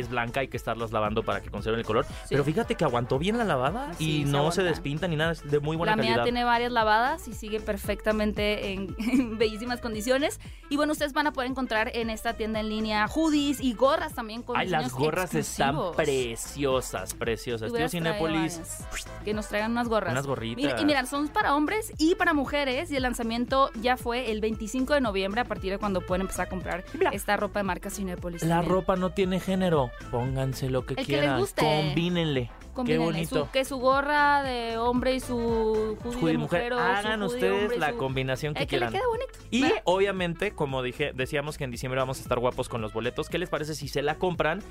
[0.00, 2.04] es blanca, hay que estarlas lavando para que conserven el color.
[2.04, 2.10] Sí.
[2.30, 5.32] Pero fíjate que aguantó bien la lavada Sí, y se no se despinta ni nada,
[5.32, 6.24] es de muy buena la mía calidad.
[6.24, 10.40] tiene varias lavadas y sigue perfectamente en, en bellísimas condiciones.
[10.70, 14.14] Y bueno, ustedes van a poder encontrar en esta tienda en línea hoodies y gorras
[14.14, 17.72] también con Ay, las gorras están preciosas, preciosas.
[17.72, 18.60] Tío Cinépolis.
[19.24, 20.12] Que nos traigan unas gorras.
[20.12, 20.80] unas gorritas.
[20.80, 24.94] Y mira, son para hombres y para mujeres y el lanzamiento ya fue el 25
[24.94, 27.10] de noviembre a partir de cuando pueden empezar a comprar Mira.
[27.10, 28.42] esta ropa de marca Cinépolis.
[28.42, 28.72] La también.
[28.72, 29.83] ropa no tiene género.
[30.10, 31.40] Pónganse lo que El que les quieran.
[31.40, 31.62] guste.
[31.62, 32.50] Combínenle.
[32.74, 33.44] Combínenle Qué bonito.
[33.46, 35.36] Su, que su gorra de hombre y su
[36.04, 39.08] hoodie de mujer, hagan ustedes hombre la su- combinación que Eh, que le quieran.
[39.08, 39.32] bonito.
[39.50, 39.76] Y ¿verdad?
[39.84, 43.28] obviamente, como dije, decíamos que en diciembre vamos a estar guapos con los boletos.
[43.28, 44.62] ¿Qué les parece si se la compran?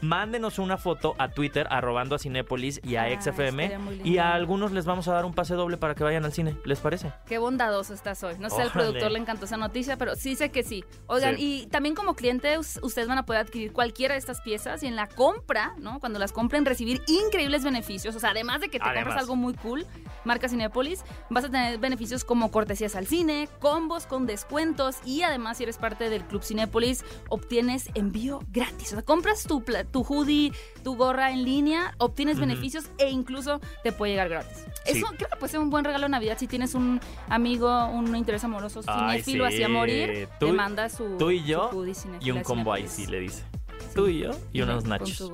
[0.00, 3.78] Mándenos una foto a Twitter, arrobando a Cinépolis y a Ah, XFM.
[4.04, 6.56] Y a algunos les vamos a dar un pase doble para que vayan al cine.
[6.64, 7.12] ¿Les parece?
[7.26, 8.34] Qué bondadoso estás hoy.
[8.38, 10.84] No sé, al productor le encantó esa noticia, pero sí sé que sí.
[11.08, 11.62] Oigan, Sí.
[11.64, 14.94] y también como clientes, ustedes van a poder adquirir cualquiera de estas piezas y en
[14.94, 15.98] la compra, ¿no?
[15.98, 18.14] Cuando las compren, recibir increíbles beneficios.
[18.16, 19.04] O sea, además de que te Además.
[19.04, 19.86] compras algo muy cool,
[20.24, 25.56] marca Cinépolis, vas a tener beneficios como cortesías al cine, combos con descuentos y además,
[25.58, 28.88] si eres parte del Club Cinépolis, obtienes envío gratis.
[28.88, 33.92] O sea, compras tu, tu hoodie, tu gorra en línea, obtienes beneficios e incluso te
[33.92, 34.64] puede llegar gratis.
[34.84, 34.98] Sí.
[34.98, 38.14] Eso creo que puede ser un buen regalo de Navidad si tienes un amigo, un
[38.16, 39.54] interés amoroso Ay, cinéfilo sí.
[39.54, 42.72] así a morir, Tú- te manda su tú y su yo hoodie Y un combo
[42.72, 43.44] ahí sí le dice.
[43.78, 43.94] Sí.
[43.94, 45.30] Tú y yo y unos nachos.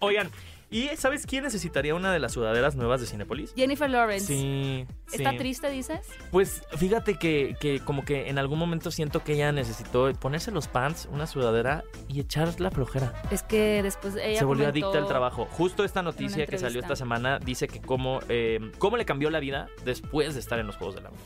[0.00, 0.30] Oigan,
[0.72, 3.52] ¿Y sabes quién necesitaría una de las sudaderas nuevas de Cinepolis?
[3.56, 4.26] Jennifer Lawrence.
[4.26, 4.86] Sí.
[5.12, 5.36] ¿Está sí.
[5.36, 6.06] triste, dices?
[6.30, 10.68] Pues fíjate que, que como que en algún momento siento que ella necesitó ponerse los
[10.68, 13.20] pants, una sudadera y echar la flojera.
[13.32, 15.46] Es que después ella Se volvió adicta al trabajo.
[15.46, 19.40] Justo esta noticia que salió esta semana dice que cómo, eh, cómo le cambió la
[19.40, 21.20] vida después de estar en los Juegos del Hambre.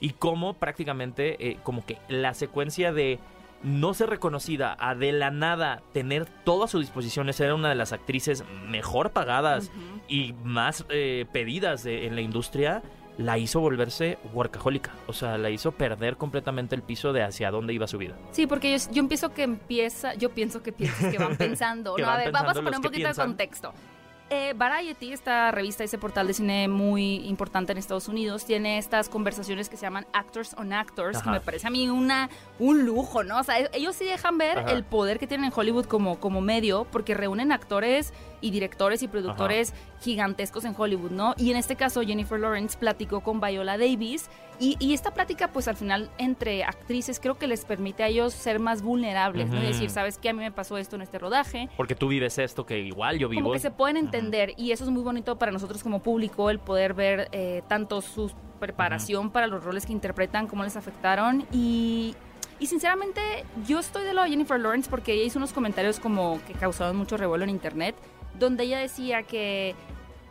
[0.00, 3.18] Y cómo prácticamente eh, como que la secuencia de
[3.62, 7.74] no ser reconocida a de la nada tener todo a su disposición, ser una de
[7.74, 9.70] las actrices mejor pagadas
[10.08, 12.82] y más eh, pedidas de- en la industria,
[13.18, 14.92] la hizo volverse workahólica.
[15.06, 18.16] O sea, la hizo perder completamente el piso de hacia dónde iba su vida.
[18.30, 21.96] Sí, porque yo, yo empiezo que empieza, yo pienso que piensas que van pensando.
[21.96, 23.74] Que no, a ver, vamos a poner un poquito de contexto.
[24.32, 29.08] Eh, Variety, esta revista, ese portal de cine muy importante en Estados Unidos, tiene estas
[29.08, 31.32] conversaciones que se llaman Actors on Actors, que Ajá.
[31.32, 33.40] me parece a mí una, un lujo, ¿no?
[33.40, 34.70] O sea, e- ellos sí dejan ver Ajá.
[34.70, 39.08] el poder que tienen en Hollywood como, como medio, porque reúnen actores y directores y
[39.08, 41.34] productores gigantescos en Hollywood, ¿no?
[41.36, 45.66] Y en este caso, Jennifer Lawrence platicó con Viola Davis y, y esta plática, pues
[45.68, 49.60] al final, entre actrices, creo que les permite a ellos ser más vulnerables, ¿no?
[49.62, 50.30] Y decir, ¿sabes qué?
[50.30, 51.68] A mí me pasó esto en este rodaje.
[51.76, 53.42] Porque tú vives esto que igual yo vivo.
[53.42, 54.19] Como que se pueden entender
[54.56, 58.30] y eso es muy bonito para nosotros como público, el poder ver eh, tanto su
[58.58, 62.14] preparación para los roles que interpretan, cómo les afectaron y...
[62.58, 63.22] Y sinceramente,
[63.66, 66.94] yo estoy de lado de Jennifer Lawrence porque ella hizo unos comentarios como que causaron
[66.94, 67.96] mucho revuelo en internet,
[68.38, 69.74] donde ella decía que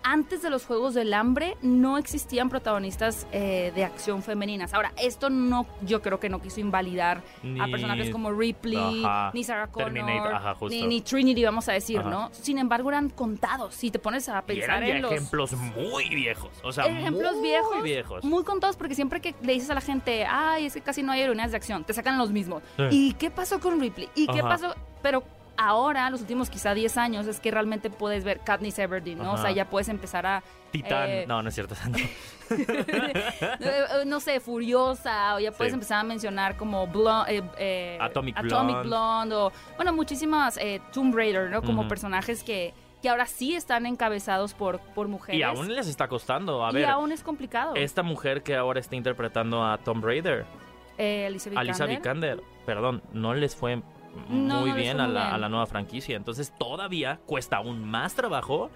[0.04, 4.74] antes de los Juegos del Hambre no existían protagonistas eh, de acción femeninas.
[4.74, 7.22] Ahora, esto no, yo creo que no quiso invalidar
[7.60, 9.32] a personajes como Ripley, Ajá.
[9.34, 12.10] ni Sarah Connor, ajá, ni, ni Trinity, vamos a decir, Ajá.
[12.10, 12.30] ¿no?
[12.32, 13.76] Sin embargo, eran contados.
[13.76, 16.52] Si te pones a Y pensar eran ya en los ejemplos muy viejos.
[16.64, 18.24] O sea, ejemplos muy viejos, viejos.
[18.24, 21.12] muy contados, porque siempre que le dices a la gente, ay, es que casi no
[21.12, 22.64] hay heroínas de acción, te sacan los mismos.
[22.78, 22.84] Sí.
[22.92, 24.10] ¿Y qué pasó con Ripley?
[24.16, 24.76] ¿Y qué pasó?
[25.02, 25.24] Pero
[25.60, 29.34] ahora, los últimos quizá 10 años, es que realmente puedes ver Katniss Everdeen, ¿no?
[29.34, 30.42] O sea, ya puedes empezar a...
[30.72, 31.10] Titán.
[31.10, 31.76] eh, No, no es cierto.
[31.90, 31.98] no.
[34.06, 35.76] no sé, Furiosa, o ya puedes Sí.
[35.76, 38.82] empezar a mencionar como Blon- eh, eh, Atomic Blonde.
[38.84, 39.36] Blonde.
[39.36, 40.60] o, bueno, muchísimas
[40.94, 41.62] Tomb Raider, ¿no?
[41.62, 45.40] Como personajes que, que ahora sí están encabezados por, por mujeres.
[45.40, 46.66] Y aún les está costando.
[46.66, 47.74] A Y ver, aún es complicado.
[47.76, 50.46] esta mujer que ahora está interpretando a Tom Raider,
[50.98, 51.36] Eh.
[51.88, 53.82] Vikander, perdón, no les fue
[54.30, 55.00] No, muy a, la, bien.
[55.00, 56.16] a la nueva franquicia.
[56.16, 58.70] Entonces todavía cuesta aún más trabajo.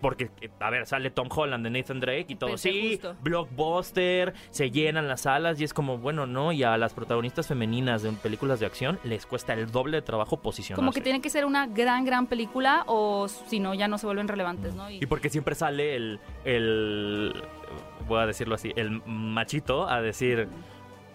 [0.00, 2.50] Porque, eh, a ver, sale Tom Holland de Nathan Drake y todo.
[2.50, 3.16] Pensé Sí, justo.
[3.20, 6.52] blockbuster, se llenan las salas y es como, bueno, no.
[6.52, 10.36] Y a las protagonistas femeninas de películas de acción les cuesta el doble de trabajo
[10.40, 10.80] posicionarse.
[10.80, 14.06] Como que tiene que ser una gran, gran película o si no, ya no se
[14.06, 14.88] vuelven relevantes, ¿no?
[14.88, 17.34] Y porque siempre sale el, el,
[18.06, 20.48] voy a decirlo así, el machito a decir,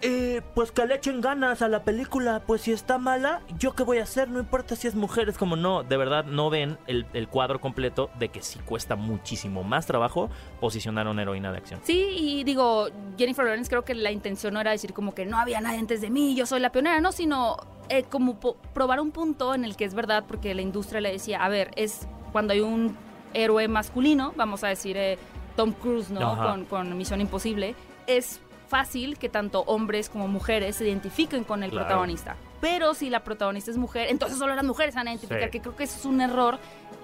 [0.04, 3.82] eh, pues que le echen ganas a la película, pues si está mala, ¿yo qué
[3.82, 4.28] voy a hacer?
[4.28, 7.60] No importa si es mujer, es como no, de verdad no ven el, el cuadro
[7.60, 10.28] completo de que sí cuesta muchísimo más trabajo
[10.60, 11.80] posicionar a una heroína de acción.
[11.84, 15.38] Sí, y digo, Jennifer Lawrence creo que la intención no era decir como que no
[15.38, 17.56] había nadie antes de mí, yo soy la pionera, no, sino
[17.88, 18.38] eh, como
[18.74, 21.70] probar un punto en el que es verdad, porque la industria le decía, a ver,
[21.76, 22.96] es cuando hay un
[23.32, 25.18] héroe masculino, vamos a decir eh,
[25.56, 26.36] Tom Cruise, ¿no?
[26.36, 27.74] Con, con Misión Imposible,
[28.06, 28.40] es
[28.74, 31.86] fácil que tanto hombres como mujeres se identifiquen con el Claro.
[31.86, 32.34] protagonista.
[32.60, 35.50] Pero si la protagonista es mujer, entonces solo las mujeres van a identificar, Sí.
[35.50, 36.58] que creo que eso es un error.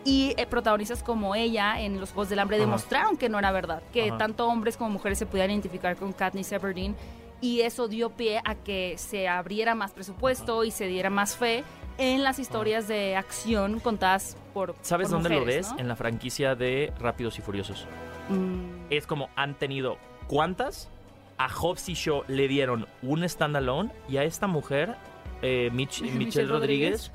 [0.04, 2.64] Y eh, protagonistas como ella en los Juegos del Hambre Ajá.
[2.66, 4.18] demostraron que no era verdad, que Ajá.
[4.18, 6.96] tanto hombres como mujeres se pudieran identificar con Katniss Everdeen
[7.40, 11.62] y eso dio pie a que se abriera más presupuesto y se diera más fe
[11.98, 15.72] en las historias de acción contadas por ¿Sabes por dónde lo mujeres, ves?
[15.74, 15.78] ¿no?
[15.80, 17.86] En la franquicia de Rápidos y Furiosos.
[18.28, 20.88] Mm, Es como han tenido cuántas.
[21.40, 24.94] A Hobbs y Shaw le dieron un standalone y a esta mujer,
[25.40, 27.10] eh, Mich- Michelle Michelle Rodríguez,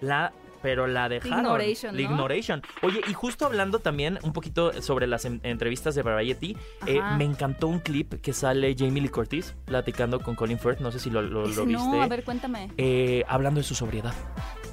[0.00, 1.40] la pero la dejaron.
[1.40, 2.10] Ignoration, La ¿no?
[2.12, 2.62] Ignoration.
[2.82, 7.24] Oye, y justo hablando también un poquito sobre las en- entrevistas de Variety, eh, me
[7.24, 11.10] encantó un clip que sale Jamie Lee Curtis platicando con Colin Firth, no sé si
[11.10, 12.70] lo, lo viste, no, a ver, cuéntame.
[12.78, 14.14] eh, hablando de su sobriedad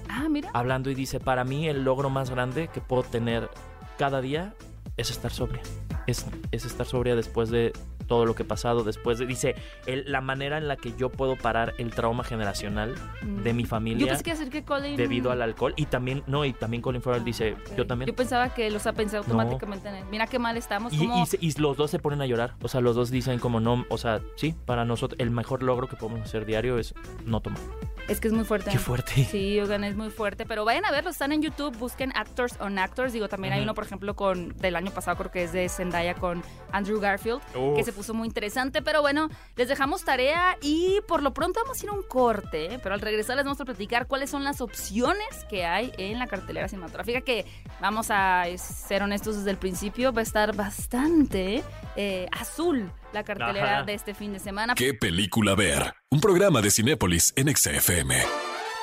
[0.08, 0.52] Ah, mira.
[0.54, 3.50] hablando y dice, para mí el logro más grande que puedo tener
[3.98, 4.54] cada día
[4.96, 5.62] es estar sobria.
[6.06, 7.74] Es, es estar sobria después de
[8.10, 11.10] todo lo que he pasado, después de, dice, el- la manera en la que yo
[11.10, 14.98] puedo parar el trauma generacional de mi Yo familia pensé que decir que Colin...
[14.98, 15.74] debido al alcohol.
[15.78, 17.76] Y también, no, y también Colin Farrell Ah, dice, ok.
[17.78, 18.08] yo también.
[18.08, 20.04] Yo pensaba que los ha pensado automáticamente en él.
[20.12, 20.92] Mira qué mal estamos.
[20.92, 21.24] Y, como...
[21.40, 22.56] y y los dos se ponen a llorar.
[22.62, 25.88] O sea, los dos dicen como no, o sea, sí, para nosotros el mejor logro
[25.88, 26.94] que podemos hacer diario es
[27.26, 27.60] no tomar.
[28.08, 28.72] Es que es muy fuerte.
[28.72, 29.24] Qué fuerte.
[29.26, 30.46] Sí, oigan, es muy fuerte.
[30.48, 33.14] Pero vayan a verlo, están en YouTube, busquen Actors on Actors.
[33.14, 33.66] Digo, también hay Ujú.
[33.66, 36.42] uno, por ejemplo, con del año pasado, creo que es de Zendaya con
[36.72, 37.40] Andrew Garfield,
[37.76, 41.82] que se puso muy interesante, pero bueno, les dejamos tarea y por lo pronto vamos
[41.82, 42.80] a ir a un corte, ¿eh?
[42.82, 46.26] pero al regresar les vamos a platicar cuáles son las opciones que hay en la
[46.26, 47.46] cartelera cinematográfica, que
[47.82, 51.62] vamos a ser honestos desde el principio, va a estar bastante
[51.98, 53.84] eh, azul la cartelera Ajá.
[53.84, 54.76] de este fin de semana.
[54.76, 55.94] ¿Qué película ver?
[56.10, 58.16] Un programa de Cinépolis en XFM.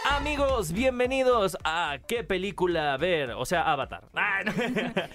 [0.08, 3.32] Amigos, bienvenidos a ¿Qué película ver?
[3.32, 4.04] O sea, Avatar.
[4.14, 4.52] Ah, no.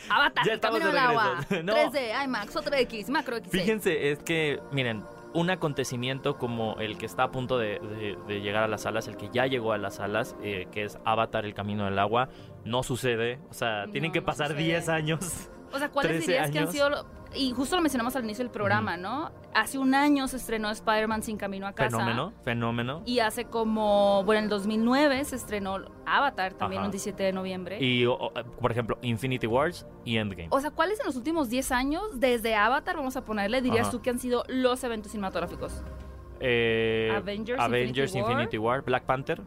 [0.10, 1.64] Avatar, Ya el estamos camino de al agua, regreso.
[1.64, 1.74] No.
[1.76, 3.50] 3D, IMAX, otro X, Macro X.
[3.52, 8.42] Fíjense, es que, miren, un acontecimiento como el que está a punto de, de- de
[8.42, 11.46] llegar a las salas, el que ya llegó a las salas, eh, que es Avatar,
[11.46, 12.28] el camino del agua,
[12.66, 13.40] no sucede.
[13.50, 14.64] O sea, tienen No, que no pasar sucede.
[14.64, 15.50] 10 años.
[15.74, 17.06] O sea, ¿cuáles 13 dirías que han sido?
[17.34, 19.32] Y justo lo mencionamos al inicio del programa, ¿no?
[19.54, 21.96] Hace un año se estrenó Spider-Man Sin Camino a Casa.
[21.98, 23.02] Fenómeno, fenómeno.
[23.06, 26.88] Y hace como, bueno, en el 2009 se estrenó Avatar, también Ajá.
[26.88, 27.78] un 17 de noviembre.
[27.82, 30.50] Y, o- o, por ejemplo, Infinity Wars y Endgame.
[30.52, 33.92] O sea, ¿cuáles en los últimos 10 años, desde Avatar, vamos a ponerle, dirías Ajá.
[33.92, 35.82] tú que han sido los eventos cinematográficos?
[36.42, 38.32] Eh, Avengers, Avengers, Infinity War.
[38.32, 39.42] Infinity War, Black Panther,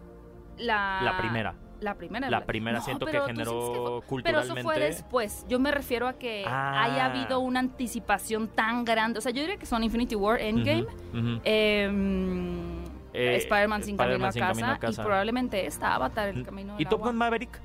[0.56, 1.54] La, la primera.
[1.84, 2.30] La primera.
[2.30, 5.44] La primera siento que generó que Pero eso fue después.
[5.48, 6.82] Yo me refiero a que Ah.
[6.84, 9.18] haya habido una anticipación tan grande.
[9.18, 10.86] O sea, yo diría que son Infinity War, Endgame,
[13.16, 15.02] Eh, Spider-Man sin, camino, a sin casa, camino a casa.
[15.02, 17.00] y probablemente esta Avatar, el camino ¿Y Top.
[17.02, 17.60] Gun Maverick?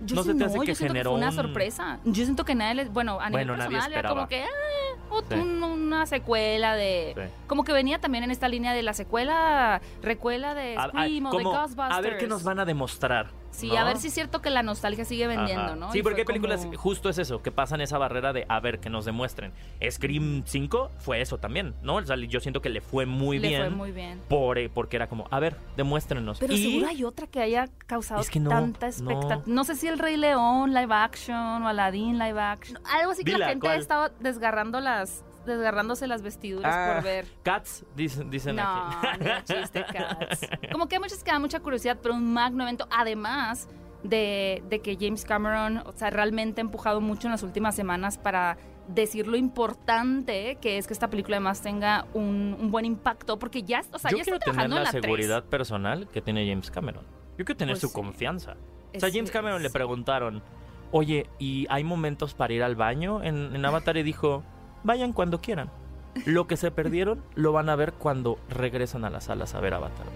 [0.00, 2.00] Yo ¿No sí se te hace no, que yo generó fue una un- sorpresa.
[2.04, 5.34] Yo siento que nadie les, bueno, a nivel Bueno, personal era como que ah, Sí.
[5.36, 7.22] un- una secuela de Sí.
[7.46, 11.26] como que venía también en esta línea de la secuela, recuela de A- a- Scream
[11.26, 11.94] o de Ghostbusters.
[11.94, 13.28] a ver qué nos van a demostrar.
[13.54, 13.78] Sí, ¿no?
[13.78, 15.76] a ver si es cierto que la nostalgia sigue vendiendo, Ajá.
[15.76, 15.92] ¿no?
[15.92, 18.58] Sí, Y porque hay películas, como- justo es eso, que pasan esa barrera de a
[18.60, 19.52] ver, que nos demuestren.
[19.88, 21.96] Scream 5 fue eso también, ¿no?
[21.96, 23.60] O sea, yo siento que le fue muy le bien.
[23.62, 24.20] fue muy bien.
[24.28, 26.38] Por, eh, porque era como, a ver, demuéstrenos.
[26.40, 29.42] Pero Y- seguro hay otra que haya causado Es que no, tanta expectativa.
[29.46, 29.64] No.
[29.64, 32.78] sé si el Rey León live action o Aladdin live action.
[32.98, 33.78] Algo así que Dila, la gente ¿cuál?
[33.80, 37.26] estaba desgarrando las, desgarrándose las vestiduras Ah, por ver.
[37.42, 39.24] Cats, dicen, dicen No, aquí.
[39.24, 40.48] de chiste, Cats.
[40.72, 43.68] Como que hay muchas que dan mucha curiosidad, pero un magno evento, además
[44.02, 48.18] de, de que James Cameron, o sea, realmente ha empujado mucho en las últimas semanas
[48.18, 53.38] para decir lo importante que es que esta película además tenga un, un buen impacto,
[53.38, 55.02] porque ya, o sea, Yo ya quiero está tener trabajando en la la 3.
[55.02, 57.04] seguridad personal que tiene James Cameron.
[57.38, 57.94] Yo quiero tener Pues su sí.
[57.94, 58.56] confianza.
[58.94, 60.42] O sea, James Cameron le preguntaron,
[60.92, 63.96] oye, ¿y hay momentos para ir al baño en, en Avatar?
[63.96, 64.44] Y dijo,
[64.84, 65.70] vayan cuando quieran.
[66.26, 69.74] Lo que se perdieron lo van a ver cuando regresan a las salas a ver
[69.74, 70.06] Avatar.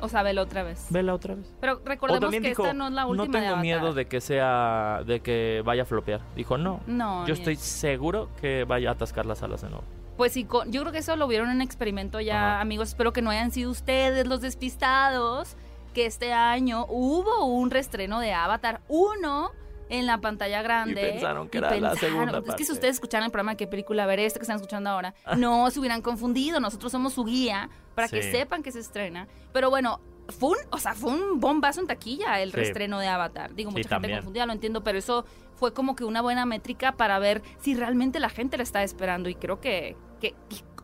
[0.00, 0.86] O sea, velo otra vez.
[0.90, 1.52] Vela otra vez.
[1.60, 3.62] Pero recordemos que dijo, esta no es la última no de tengo Avatar.
[3.62, 6.20] miedo de que sea, de que vaya a flopear.
[6.36, 9.82] Dijo, no, No, yo estoy seguro que vaya a atascar las salas de nuevo.
[10.16, 12.60] Pues sí, yo creo que eso lo vieron en experimento ya, Ajá.
[12.60, 12.88] amigos.
[12.90, 15.56] Espero que no hayan sido ustedes los despistados.
[15.94, 19.50] Que este año hubo un reestreno de Avatar 1
[19.88, 21.00] en la pantalla grande.
[21.00, 23.56] Y pensaron que Y era la segunda Es que si ustedes escucharan el programa de
[23.56, 26.60] qué película ver, este que están escuchando ahora, no se hubieran confundido.
[26.60, 29.26] Nosotros somos su guía para que sepan que se estrena.
[29.52, 30.00] Pero bueno.
[30.38, 32.56] Fue un, o sea, fue un bombazo en taquilla el Sí.
[32.56, 33.54] reestreno de Avatar.
[33.54, 34.18] Digo, Sí, mucha gente también.
[34.18, 35.24] confundida, lo entiendo, pero eso
[35.58, 39.28] fue como que una buena métrica para ver si realmente la gente la está esperando.
[39.28, 40.34] Y creo que, que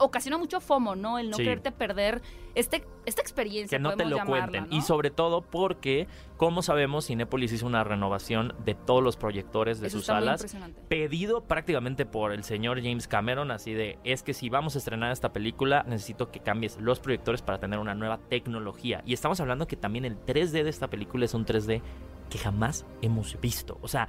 [0.01, 1.19] ocasiona mucho FOMO, ¿no?
[1.19, 1.45] El no Sí.
[1.45, 2.23] quererte perder
[2.57, 3.79] este, esta experiencia.
[3.79, 4.71] que no te lo llamarla, cuenten.
[4.71, 4.77] ¿no?
[4.77, 9.89] Y sobre todo porque, como sabemos, Cinépolis hizo una renovación de todos los proyectores de
[9.89, 10.45] Eso sus salas.
[10.89, 15.13] Pedido prácticamente por el señor James Cameron, así de, es que si vamos a estrenar
[15.13, 19.03] esta película, necesito que cambies los proyectores para tener una nueva tecnología.
[19.07, 21.83] Y estamos hablando que también el 3D de esta película es un 3D
[22.31, 23.79] que jamás hemos visto.
[23.83, 24.09] O sea,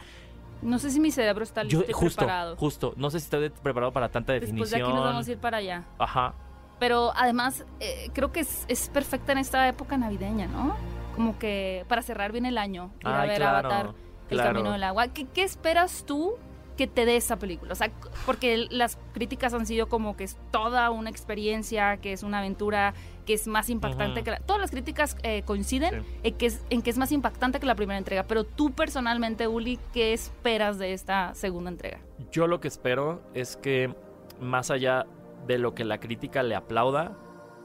[0.62, 2.56] No sé si mi cerebro está listo yo y justo, preparado.
[2.56, 4.82] justo, no sé si estoy preparado para tanta Después de definición.
[4.90, 5.84] aquí nos vamos a ir para allá.
[6.00, 6.34] Ajá.
[6.80, 10.76] Pero además, eh, creo que es, es perfecta en esta época navideña, ¿no?
[11.16, 13.94] Como que para cerrar bien el año, ir a Ay, ver claro, Avatar,
[14.30, 14.38] El.
[14.38, 15.08] Camino del Agua.
[15.10, 16.34] ¿Qué, qué esperas tú
[16.76, 17.74] que te dé esa película?
[17.74, 17.90] O sea,
[18.26, 22.94] porque las críticas han sido como que es toda una experiencia, que es una aventura,
[23.26, 24.40] que es más impactante que la...
[24.40, 26.20] Todas las críticas eh, coinciden Sí.
[26.24, 28.24] en, que es, en que es más impactante que la primera entrega.
[28.24, 32.00] Pero tú personalmente, Uli, ¿qué esperas de esta segunda entrega?
[32.32, 33.94] Yo lo que espero es que,
[34.40, 35.06] más allá
[35.48, 37.18] de lo que la crítica le aplauda,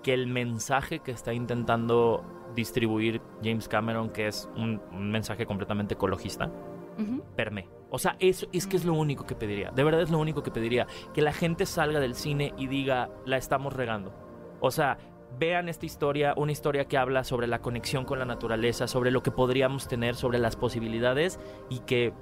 [0.02, 5.94] que el mensaje que está intentando distribuir James Cameron, que es un, un mensaje completamente
[5.94, 6.50] ecologista,
[6.98, 7.22] Ujú.
[7.36, 7.68] permee.
[7.90, 9.70] O sea, eso es que es lo único que pediría.
[9.70, 10.86] De verdad es lo único que pediría.
[11.12, 14.12] Que la gente salga del cine y diga, la estamos regando.
[14.60, 14.98] O sea,
[15.38, 19.22] vean esta historia, una historia que habla sobre la conexión con la naturaleza, sobre lo
[19.22, 22.12] que podríamos tener, sobre las posibilidades y que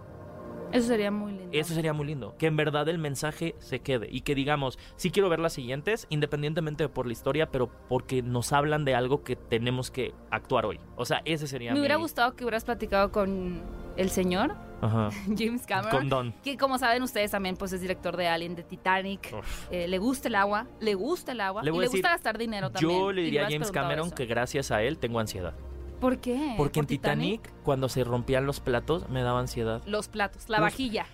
[0.72, 1.48] Eso sería muy lindo.
[1.52, 2.35] eso sería muy lindo.
[2.38, 6.07] Que en verdad el mensaje se quede y que digamos, sí quiero ver las siguientes,
[6.11, 10.66] independientemente de por la historia, pero porque nos hablan de algo que tenemos que actuar
[10.66, 10.78] hoy.
[10.96, 13.62] O sea, ese sería Me mi- hubiera gustado que hubieras platicado con
[13.96, 15.09] el señor Ajá.
[15.37, 15.90] James Cameron.
[15.90, 16.33] Con Don.
[16.44, 19.35] Que como saben ustedes también pues es director de Alien, de Titanic.
[19.70, 22.37] Eh, le gusta el agua, le gusta el agua Le y le decir, gusta gastar
[22.38, 22.98] dinero también.
[22.98, 24.14] Yo le diría a James Cameron eso.
[24.14, 25.54] que gracias a él tengo ansiedad.
[26.01, 26.55] ¿Por qué?
[26.57, 29.83] Porque en ¿Por Titanic, cuando se rompían los platos, me daba ansiedad.
[29.87, 31.07] Los platos, la Los- vajilla.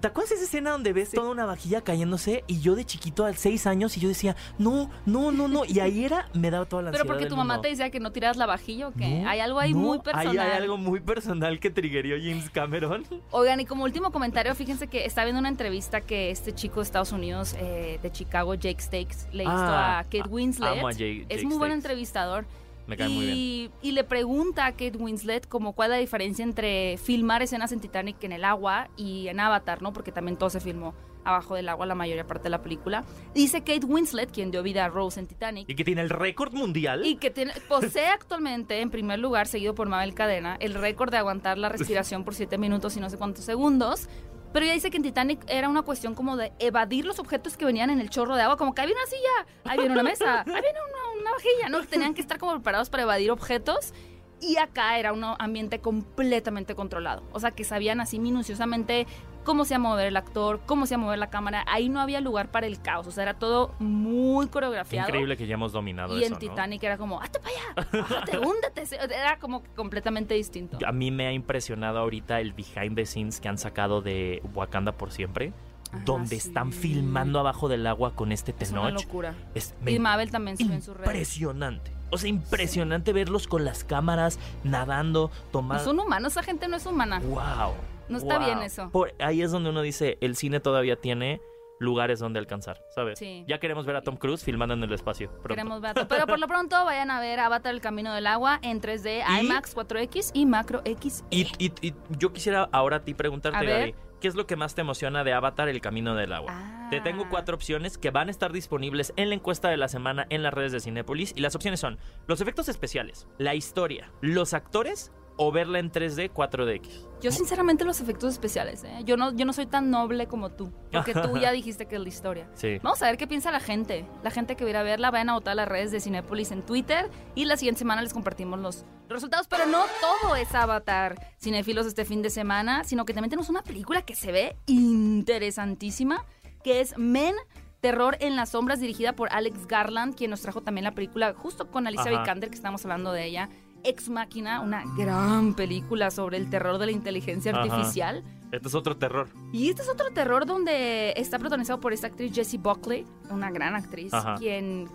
[0.00, 1.16] ¿Te acuerdas de esa escena donde ves Sí.
[1.16, 2.44] toda una vajilla cayéndose?
[2.46, 5.64] Y yo de chiquito, al seis años, y yo decía, no, no, no, no.
[5.64, 7.04] Y ahí era, me daba toda la ansiedad.
[7.04, 7.62] Pero porque tu mamá mundo.
[7.62, 9.08] te decía que no tiras la vajilla o qué?
[9.22, 10.28] No, hay algo ahí no, muy personal.
[10.38, 13.04] Ahí hay algo muy personal que triggerió James Cameron.
[13.32, 16.82] Oigan, y como último comentario, fíjense que está viendo una entrevista que este chico de
[16.82, 20.78] Estados Unidos, eh, de Chicago, Jake Stakes, le hizo Ah, a Kate Winslet.
[20.78, 22.44] amo a Jake- es Jake muy buen entrevistador.
[22.86, 23.72] Me cae y, muy bien.
[23.82, 27.80] y le pregunta a Kate Winslet como cuál es la diferencia entre filmar escenas en
[27.80, 29.92] Titanic en el agua y en Avatar, ¿no?
[29.92, 30.94] Porque también todo se filmó
[31.26, 33.02] abajo del agua la mayoría parte de la película.
[33.34, 36.52] Dice Kate Winslet, quien dio vida a Rose en Titanic, Y que tiene el récord
[36.52, 37.06] mundial.
[37.06, 41.16] y que tiene- posee actualmente, en primer lugar, seguido por Mabel Cadena, el récord de
[41.16, 44.06] aguantar la respiración por 7 minutos y no sé cuántos segundos.
[44.54, 47.64] Pero ella dice que en Titanic era una cuestión como de evadir los objetos que
[47.64, 50.60] venían en el chorro de agua, como que había una silla, viene una mesa, viene
[50.62, 51.84] una, una vajilla, ¿no?
[51.84, 53.92] Tenían que estar como preparados para evadir objetos.
[54.40, 57.24] Y acá era un ambiente completamente controlado.
[57.32, 59.08] O sea, que sabían así minuciosamente
[59.44, 61.64] cómo se iba a mover el actor, cómo se iba a mover la cámara.
[61.68, 63.06] Ahí no había lugar para el caos.
[63.06, 65.08] O sea, era todo muy Qué coreografiado.
[65.08, 66.38] increíble que ya hemos dominado Y eso, en ¿no?
[66.38, 68.96] Titanic era como, hazte para allá, bájate, húndete.
[69.14, 70.78] Era como completamente distinto.
[70.86, 74.92] A mí me ha impresionado ahorita el behind the scenes que han sacado de Wakanda
[74.92, 75.52] por siempre,
[75.92, 79.04] Ajá, donde están filmando abajo del agua con este Es una Tenoch.
[79.04, 79.34] locura.
[79.54, 81.04] Es Y Mabel también subió en su red.
[81.04, 81.92] impresionante.
[82.10, 85.84] O sea, impresionante verlos con las cámaras, nadando, No tomando.
[85.84, 87.20] son humanos, esa gente no es humana.
[87.20, 87.74] ¡Wow!
[88.08, 88.46] No está wow.
[88.46, 88.90] bien eso.
[88.90, 91.40] Por- ahí es donde uno dice, el cine todavía tiene
[91.80, 93.18] lugares donde alcanzar, ¿sabes?
[93.18, 93.44] Sí.
[93.48, 95.28] Ya queremos ver a Tom Cruise filmando en el espacio.
[95.30, 95.48] pronto.
[95.48, 96.06] Queremos verlo.
[96.08, 99.44] Pero por lo pronto vayan a ver Avatar el Camino del Agua en 3D, Y-
[99.44, 101.24] IMAX 4X y Macro X.
[101.30, 103.78] Y, y- y yo quisiera ahora a ti preguntarte, A.
[103.78, 106.52] Gaby, ¿qué es lo que más te emociona de Avatar el Camino del Agua?
[106.54, 106.86] Ah.
[106.90, 110.26] Te tengo cuatro opciones que van a estar disponibles en la encuesta de la semana
[110.30, 111.32] en las redes de Cinépolis.
[111.34, 116.32] Y las opciones son los efectos especiales, la historia, los actores o verla en 3D
[116.32, 117.08] 4DX.
[117.20, 119.00] Yo sinceramente los efectos especiales, ¿eh?
[119.04, 122.02] Yo no, yo no soy tan noble como tú, porque tú ya dijiste que es
[122.02, 122.48] la historia.
[122.54, 122.78] Sí.
[122.82, 124.04] Vamos a ver qué piensa la gente.
[124.22, 126.00] La gente que va a ir a verla, vayan a votar a las redes de
[126.00, 129.48] Cinépolis en Twitter y la siguiente semana les compartimos los resultados.
[129.48, 133.62] Pero no todo es Avatar cinéfilos este fin de semana, sino que también tenemos una
[133.62, 136.24] película que se ve interesantísima,
[136.62, 137.34] que es Men.
[137.80, 141.70] Terror en las sombras, dirigida por Alex Garland, quien nos trajo también la película justo
[141.70, 142.20] con Alicia Ajá.
[142.22, 143.50] Vikander, que estamos hablando de ella.
[143.84, 147.62] Ex Máquina, una gran película sobre el terror de la inteligencia Ajá.
[147.62, 148.22] artificial.
[148.52, 149.28] Este es otro terror.
[149.52, 153.74] Y este es otro terror donde está protagonizado por esta actriz Jessie Buckley, una gran
[153.74, 154.36] actriz, Ajá.
[154.36, 154.88] quien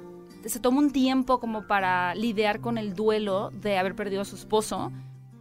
[0.45, 4.36] se toma un tiempo como para lidiar con el duelo de haber perdido a su
[4.38, 4.91] esposo,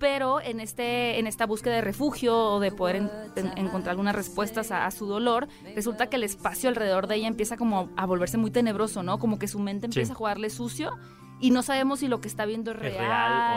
[0.01, 4.15] pero en, este, en esta búsqueda de refugio o de poder en- en- encontrar algunas
[4.15, 8.07] respuestas a, a su dolor, resulta que el espacio alrededor de ella empieza como a
[8.07, 9.19] volverse muy tenebroso, ¿no?
[9.19, 10.93] Como que su mente empieza a jugarle sucio
[11.41, 12.99] y no sabemos si lo que está viendo es ¿Es real.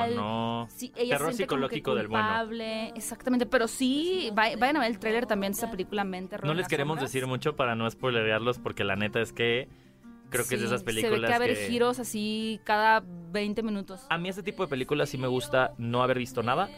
[0.09, 0.67] real o no?
[0.69, 2.27] Sí, ella Terror psicológico del bueno.
[2.95, 6.37] Exactamente, pero sí, vay- vayan a ver el tráiler también de esta película Mente.
[6.43, 9.67] No les queremos decir mucho para no spoilerearlos porque la neta es que
[10.29, 13.63] creo que es de esas películas Se ve que haber que- giros así cada 20
[13.63, 14.05] minutos.
[14.09, 16.69] A mí este tipo de películas sí me gusta no haber visto nada,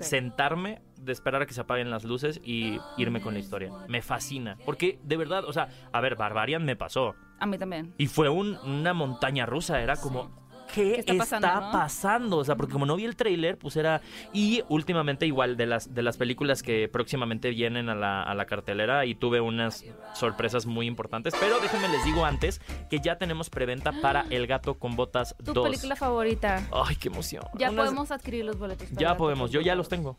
[0.00, 3.70] sentarme, de esperar a que se apaguen las luces y irme con la historia.
[3.88, 4.56] Me fascina.
[4.64, 7.14] Porque de verdad, o sea, a ver, Barbarian me pasó.
[7.38, 7.92] A mí también.
[7.98, 10.41] Y fue un- una montaña rusa, era como...
[10.74, 12.38] ¿Qué, ¿Qué está está, pasando?
[12.38, 14.00] O sea, porque como no vi el tráiler, pues era...
[14.32, 18.46] Y últimamente igual de las, de las películas que próximamente vienen a la, a la
[18.46, 21.34] cartelera y tuve unas sorpresas muy importantes.
[21.38, 25.52] Pero déjenme les digo antes que ya tenemos preventa para El Gato con Botas ¿Tu
[25.52, 25.64] 2.
[25.68, 26.66] película favorita?
[26.72, 27.44] Ay, qué emoción.
[27.58, 28.88] Ya Unas- podemos adquirir los boletos.
[28.88, 30.16] para Ya podemos, yo ya los tengo.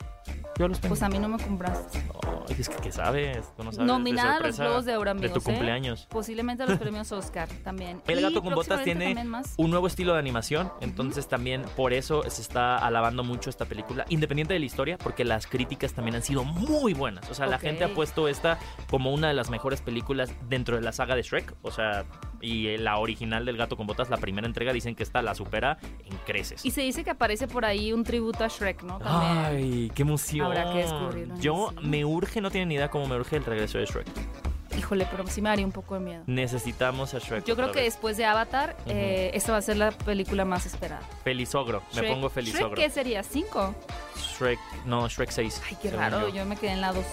[0.60, 0.92] Yo los tengo.
[0.94, 2.00] Pues a mí no me compraste.
[2.48, 3.38] Ay, es que ¿qué sabes?
[3.58, 3.78] Tú no sabes.
[3.80, 5.34] de Nominada a los Globos de Oro, De amigos.
[5.34, 5.54] tu ¿eh?
[5.54, 6.06] cumpleaños.
[6.10, 8.02] Posiblemente a los premios Oscar también.
[8.08, 9.16] El Y gato con botas tiene
[9.58, 10.43] un nuevo estilo de animación,
[10.82, 15.24] entonces también por eso se está alabando mucho esta película, independiente de la historia, porque
[15.24, 17.30] las críticas también han sido muy buenas.
[17.30, 20.82] O sea, la gente ha puesto esta como una de las mejores películas dentro de
[20.82, 21.56] la saga de Shrek.
[21.62, 22.06] O sea,
[22.42, 25.78] y la original del gato con botas, la primera entrega, dicen que esta la supera
[26.06, 26.66] en creces.
[26.66, 29.00] Y se dice que aparece por ahí un tributo a Shrek, ¿no?
[29.00, 29.46] También.
[29.46, 30.46] Ay, qué emoción.
[30.48, 33.78] Habrá que descubrirlo Yo me urge, no tienen ni idea cómo me urge el regreso
[33.78, 34.08] de Shrek.
[34.78, 36.24] Híjole, pero sí me haría un poco de miedo.
[36.28, 37.46] Necesitamos a Shrek.
[37.46, 37.94] Yo creo que vez.
[37.94, 38.92] después de Avatar, Ujú.
[38.96, 41.02] eh, esta va a ser la película más esperada.
[41.24, 42.76] Felizogro, me Shrek- pongo ¿Shrek felizogro.
[42.76, 43.24] qué sería?
[43.24, 43.76] ¿Cinco?
[44.38, 45.62] Shrek, no, Shrek 6.
[45.70, 46.36] Ay, qué raro, yo.
[46.36, 47.06] yo me quedé en la dos.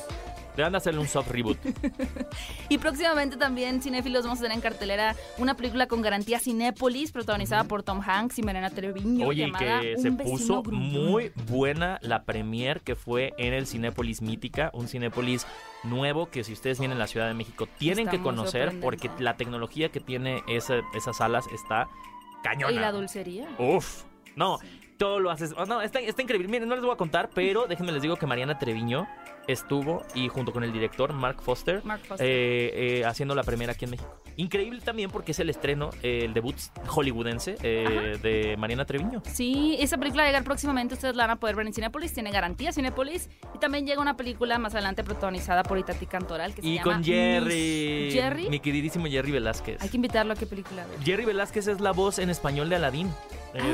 [0.60, 1.58] Deberían de hacerle un soft reboot.
[2.68, 7.64] Y próximamente también, cinéfilos, vamos a tener en cartelera una película con garantía Cinépolis, protagonizada
[7.64, 9.26] por Tom Hanks y Mariana Treviño.
[9.26, 11.10] Oye, llamada que Un se puso gruñón.
[11.10, 15.46] muy buena la premier que fue en el Cinépolis Mítica, un Cinépolis
[15.82, 19.10] nuevo que si ustedes vienen a la Ciudad de México tienen Está que conocer porque
[19.18, 21.88] la tecnología que tiene ese- esas salas está
[22.44, 22.72] cañona.
[22.72, 23.48] Y la dulcería.
[23.58, 24.04] Uf,
[24.36, 24.58] no,
[24.96, 25.54] todo lo haces.
[25.56, 26.46] oh, no, está, está increíble.
[26.48, 29.08] Miren, no les voy a contar, pero déjenme les digo que Mariana Treviño
[29.52, 32.26] estuvo y junto con el director Mark Foster Mark Foster.
[32.26, 34.16] eh, eh, haciendo la primera aquí en México.
[34.36, 39.22] Increíble también porque es el estreno, eh, el debut hollywoodense de Mariana Treviño.
[39.26, 42.12] Sí, esa película va a llegar próximamente, ustedes la van a poder ver en Cinépolis,
[42.12, 43.28] tiene garantía Cinépolis.
[43.54, 46.92] Y también llega una película más adelante protagonizada por Itati Cantoral que se Y llama
[46.94, 48.48] con Jerry, Miss Jerry.
[48.48, 49.80] mi queridísimo Jerry Velázquez.
[49.82, 51.00] Hay que invitarlo a qué película ver.
[51.00, 53.10] Jerry Velázquez es la voz en español de Aladdin,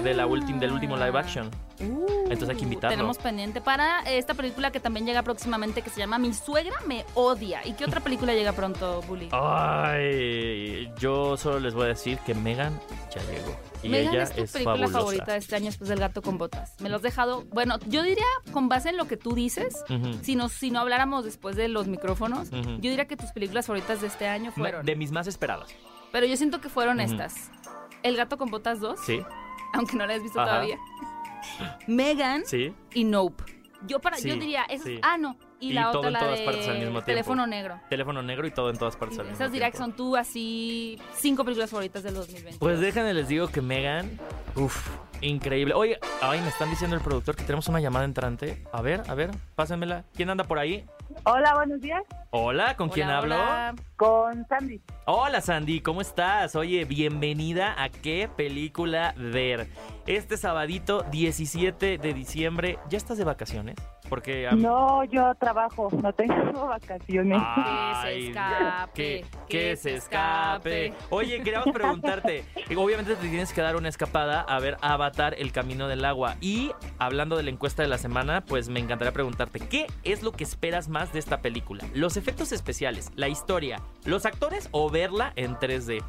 [0.02, 1.50] de la ultim- del último live action.
[1.80, 2.96] Uh, Entonces hay que invitarlo.
[2.96, 7.04] Tenemos pendiente para esta película que también llega próximamente que se llama Mi suegra me
[7.14, 7.60] odia.
[7.66, 9.28] ¿Y qué otra película llega pronto, Bully?
[9.32, 12.78] Ay, yo solo les voy a decir que Megan
[13.14, 13.56] ya llegó.
[13.82, 14.98] Y Megan ella es tu es película fabulosa.
[14.98, 16.74] favorita de este año después del gato con botas.
[16.80, 17.44] Me lo has dejado.
[17.52, 20.14] Bueno, yo diría, con base en lo que tú dices, Ujú.
[20.22, 22.60] si, no, si no habláramos después de los micrófonos, yo
[22.90, 24.84] diría que tus películas favoritas de este año fueron.
[24.84, 25.68] De mis más esperadas.
[26.12, 27.50] Pero yo siento que fueron estas:
[28.02, 29.20] El gato con botas 2, Sí,
[29.74, 30.50] aunque no la has visto Ajá.
[30.50, 30.78] todavía.
[31.86, 32.72] Megan sí.
[32.94, 33.44] y Nope.
[33.86, 34.98] Yo, para, yo diría, sí.
[35.02, 35.36] ah, no.
[35.60, 37.04] Y, Y la todo otra, en la todas de partes al mismo tiempo.
[37.06, 37.80] Teléfono Negro.
[37.88, 39.96] Teléfono negro y todo en todas partes Sí, al mismo esas diría que tiempo.
[39.96, 42.58] son tú así cinco películas favoritas del 2020.
[42.58, 44.18] Pues déjenme les digo que Megan,
[44.54, 44.88] uff,
[45.22, 45.72] increíble.
[45.74, 48.64] Oye, ay, me están diciendo el productor que tenemos una llamada entrante.
[48.72, 50.04] A ver, a ver, pásenmela.
[50.14, 50.84] ¿Quién anda por ahí?
[51.24, 52.02] Hola, buenos días.
[52.30, 53.34] Hola, ¿con quién hablo?
[53.36, 53.74] hola.
[53.96, 54.80] Con Sandy.
[55.06, 56.54] Hola Sandy, ¿cómo estás?
[56.54, 59.68] Oye, bienvenida a qué película ver.
[60.06, 63.76] Este sabadito 17 de diciembre, ¿ya estás de vacaciones?
[64.10, 66.34] Porque a mí- No, yo trabajo, no tengo
[66.68, 67.40] vacaciones.
[67.42, 70.92] Ay, Que se escape, que, que que se se escape.
[71.10, 75.52] Oye, queríamos preguntarte, y obviamente te tienes que dar una escapada a ver Avatar, El
[75.52, 76.36] Camino del Agua.
[76.42, 80.32] Y hablando de la encuesta de la semana, pues me encantaría preguntarte, ¿qué es lo
[80.32, 81.82] que esperas más de esta película?
[81.94, 86.02] ¿Los efectos especiales, la historia, los actores o verla en 3D?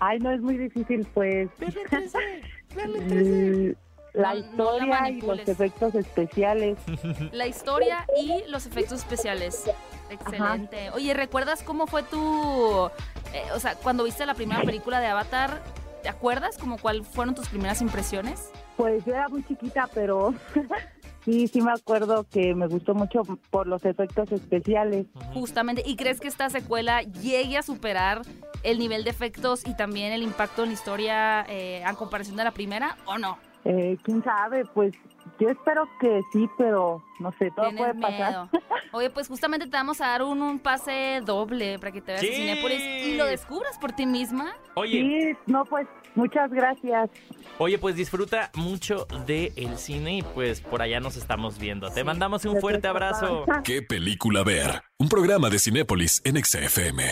[0.00, 1.48] Ay, no es muy difícil, pues.
[1.58, 2.42] Verla en 3D,
[2.74, 3.76] verla en 3D.
[3.76, 6.78] No- no La historia y los efectos especiales.
[7.32, 9.70] La historia y los efectos especiales.
[10.10, 10.90] Excelente.
[10.90, 12.86] Oye, ¿recuerdas cómo fue tu...
[13.34, 15.60] eh, o sea, cuando viste la primera película de Avatar,
[16.02, 18.50] ¿te acuerdas como cuáles fueron tus primeras impresiones?
[18.78, 20.32] Pues yo era muy chiquita, pero
[21.26, 25.06] sí, sí me acuerdo que me gustó mucho por los efectos especiales.
[25.34, 25.82] Justamente.
[25.84, 28.22] ¿Y crees que esta secuela llegue a superar
[28.62, 32.44] el nivel de efectos y también el impacto en la historia eh, a comparación de
[32.44, 33.38] la primera o no?
[33.64, 34.64] Eh, ¿Quién sabe?
[34.72, 34.94] Pues
[35.38, 38.28] yo espero que sí, pero no sé, todo puede pasar.
[38.30, 38.50] miedo.
[38.92, 42.20] Oye, pues justamente te vamos a dar un, un pase doble para que te veas
[42.20, 42.28] Sí.
[42.28, 44.54] en Cinépolis y lo descubras por ti misma.
[44.74, 47.10] Oye, Sí, no, pues muchas gracias.
[47.58, 51.88] Oye, pues disfruta mucho del el cine y pues por allá nos estamos viendo.
[51.90, 52.04] Te Sí.
[52.04, 53.44] mandamos un fuerte abrazo.
[53.64, 54.82] ¿Qué película ver?
[54.98, 57.04] Un programa de Cinépolis en XFM.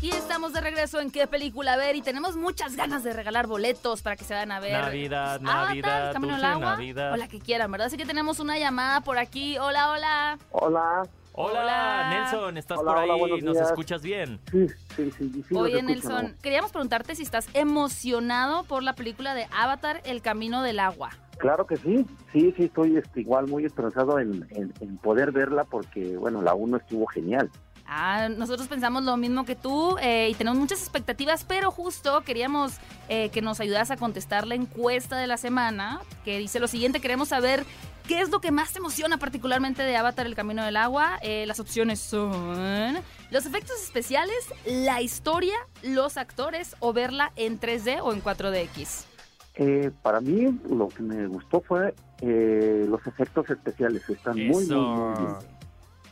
[0.00, 4.00] Y estamos de regreso en qué película ver y tenemos muchas ganas de regalar boletos
[4.00, 4.72] para que se vayan a ver.
[4.80, 7.12] Navidad, Avatar, Navidad, Camino al agua, Navidad.
[7.14, 7.88] o la que quieran, ¿verdad?
[7.88, 9.58] Así que tenemos una llamada por aquí.
[9.58, 10.38] Hola, hola.
[10.52, 11.02] Hola,
[11.40, 12.10] Hola, Hola.
[12.10, 13.10] Nelson, ¿estás Hola, por ahí?
[13.12, 14.40] hola, ¿Nos escuchas bien?
[14.50, 19.46] sí, sí, sí, Oye, escucho, Nelson, queríamos preguntarte si estás emocionado por la película de
[19.52, 21.10] Avatar, El Camino del Agua.
[21.38, 25.62] Claro que sí, sí, sí, estoy este, igual muy esperanzado en, en- en poder verla
[25.62, 27.48] porque, bueno, la 1 estuvo genial.
[27.90, 32.74] Ah, nosotros pensamos lo mismo que tú eh, y tenemos muchas expectativas, pero justo queríamos
[33.08, 37.00] eh, que nos ayudas a contestar la encuesta de la semana, que dice lo siguiente,
[37.00, 37.64] queremos saber
[38.06, 41.18] qué es lo que más te emociona particularmente de Avatar El Camino del Agua.
[41.22, 42.98] Eh, las opciones son
[43.30, 44.36] los efectos especiales,
[44.66, 49.06] la historia, los actores o verla en 3D o en 4DX.
[49.54, 54.76] Eh, para mí, lo que me gustó fue eh, los efectos especiales, están muy, muy,
[54.76, 55.57] muy bien.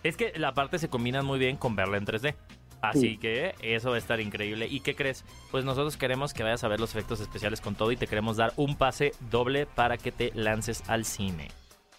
[0.06, 2.36] Es que la parte se combina muy bien con verla en 3D.
[2.80, 3.16] Así Sí.
[3.18, 4.68] que eso va a estar increíble.
[4.70, 5.24] ¿Y qué crees?
[5.50, 8.36] Pues nosotros queremos que vayas a ver los efectos especiales con todo y te queremos
[8.36, 11.48] dar un pase doble para que te lances al cine.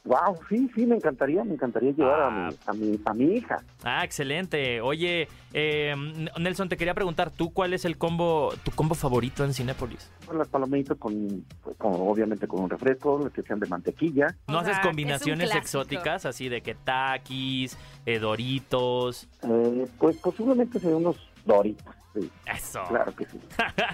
[0.08, 2.28] Wow, sí, sí, me encantaría, me encantaría llevar Ah.
[2.28, 3.58] a, mi, a, mi, a mi hija.
[3.84, 4.80] Ah, excelente.
[4.80, 5.94] Oye, eh,
[6.40, 10.10] Nelson, te quería preguntar, ¿tú cuál es el combo, tu combo favorito en Cinépolis?
[10.34, 14.28] Las palomitas, con, pues, con, obviamente con un refresco, las que sean de mantequilla.
[14.48, 19.28] ¿No haces combinaciones exóticas así de que taquis, eh, doritos?
[19.44, 21.94] Eh, pues posiblemente sean unos doritos.
[22.20, 22.84] Sí, Eso.
[22.88, 23.40] claro que sí.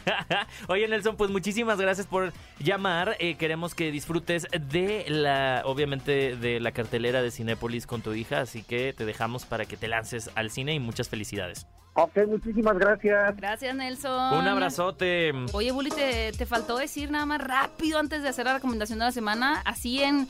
[0.68, 3.16] Oye, Nelson, pues muchísimas gracias por llamar.
[3.20, 8.42] Eh, queremos que disfrutes de la, obviamente, de la cartelera de Cinépolis con tu hija,
[8.42, 11.68] así que te dejamos para que te lances al cine y muchas felicidades.
[11.96, 13.36] Ok, muchísimas gracias.
[13.38, 14.34] Gracias, Nelson.
[14.40, 15.32] Un abrazote.
[15.52, 19.06] Oye, Bully, te, te faltó decir nada más rápido antes de hacer la recomendación de
[19.06, 20.28] la semana, así en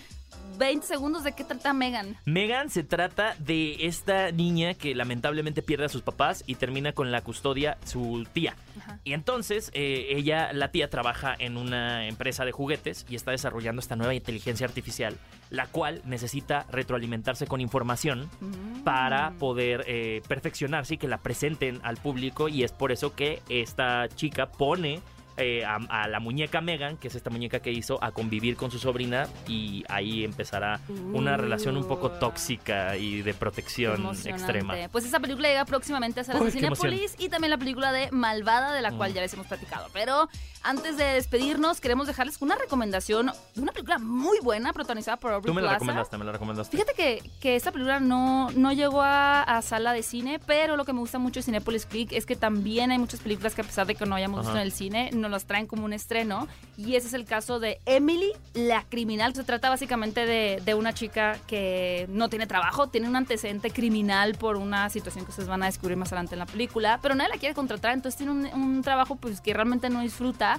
[0.58, 2.16] 20 segundos, ¿de qué trata Megan?
[2.26, 7.12] Megan se trata de esta niña que lamentablemente pierde a sus papás y termina con
[7.12, 8.56] la custodia su tía.
[8.78, 9.00] Ajá.
[9.04, 13.80] Y entonces eh, ella, la tía, trabaja en una empresa de juguetes y está desarrollando
[13.80, 15.18] esta nueva inteligencia artificial,
[15.50, 18.84] la cual necesita retroalimentarse con información Mm.
[18.84, 23.42] para poder eh, perfeccionarse y que la presenten al público y es por eso que
[23.50, 25.02] esta chica pone
[25.38, 28.70] eh, a, a la muñeca Megan, que es esta muñeca que hizo, a convivir con
[28.72, 30.80] su sobrina y ahí empezará
[31.14, 32.20] una relación un poco Uh.
[32.20, 34.76] tóxica y de protección extrema.
[34.92, 36.52] Pues esa película llega próximamente a salas de.
[36.52, 39.16] Cinépolis y también la película de Malvada, de la cual Mm.
[39.16, 39.88] ya les hemos platicado.
[39.94, 40.28] Pero
[40.64, 45.52] antes de despedirnos, queremos dejarles una recomendación de una película muy buena, protagonizada por Aubrey
[45.52, 45.80] Tú me la Plaza.
[45.80, 46.78] recomendaste, me la recomendaste.
[46.78, 50.86] Fíjate que, que esta película no, no llegó a, a sala de cine, pero lo
[50.86, 53.66] que me gusta mucho de Cinepolis Click es que también hay muchas películas que a
[53.66, 56.48] pesar de que no hayamos visto en el cine, nos las traen como un estreno.
[56.78, 59.36] Y ese es el caso de Emily, la criminal.
[59.36, 64.36] Se trata básicamente de, de una chica que no tiene trabajo, tiene un antecedente criminal
[64.36, 67.30] por una situación que ustedes van a descubrir más adelante en la película, pero nadie
[67.32, 70.53] la quiere contratar, entonces tiene un, un trabajo pues que realmente no disfruta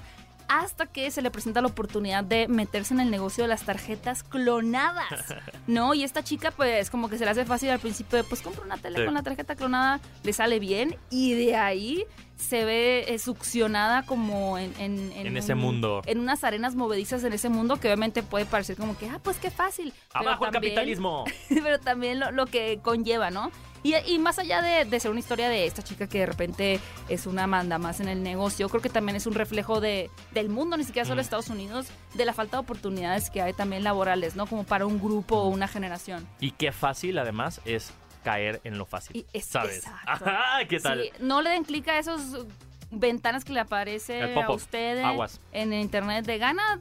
[0.46, 4.22] hasta que se le presenta la oportunidad de meterse en el negocio de las tarjetas
[4.22, 5.34] clonadas,
[5.66, 5.94] ¿no?
[5.94, 8.62] Y esta chica, pues, como que se le hace fácil al principio de, pues, compra
[8.62, 9.04] una tele Sí.
[9.06, 12.04] con la tarjeta clonada, le sale bien, y de ahí
[12.36, 14.74] se ve eh, succionada como en...
[14.78, 16.02] En, En ese mundo.
[16.04, 19.38] En unas arenas movedizas en ese mundo que obviamente puede parecer como que, ah, pues
[19.38, 19.94] qué fácil.
[20.12, 21.24] Pero ¡Abajo el capitalismo!
[21.48, 23.50] pero también lo, lo que conlleva, ¿no?
[23.84, 26.80] Y, y más allá de, de ser una historia de esta chica que de repente
[27.08, 30.48] es una manda más en el negocio, creo que también es un reflejo de, del
[30.48, 31.24] mundo, ni siquiera solo Mm.
[31.24, 34.46] Estados Unidos, de la falta de oportunidades que hay también laborales, ¿no?
[34.46, 36.26] Como para un grupo o una generación.
[36.40, 37.92] Y qué fácil, además, es
[38.24, 39.18] caer en lo fácil.
[39.18, 39.76] Y es- ¿Sabes?
[39.84, 40.00] exacto.
[40.06, 41.02] Ajá, ¿Qué tal?
[41.02, 42.46] Sí, no le den clic a esos
[42.94, 45.40] ventanas que le aparece a ustedes Aguas.
[45.52, 46.80] en el internet de gana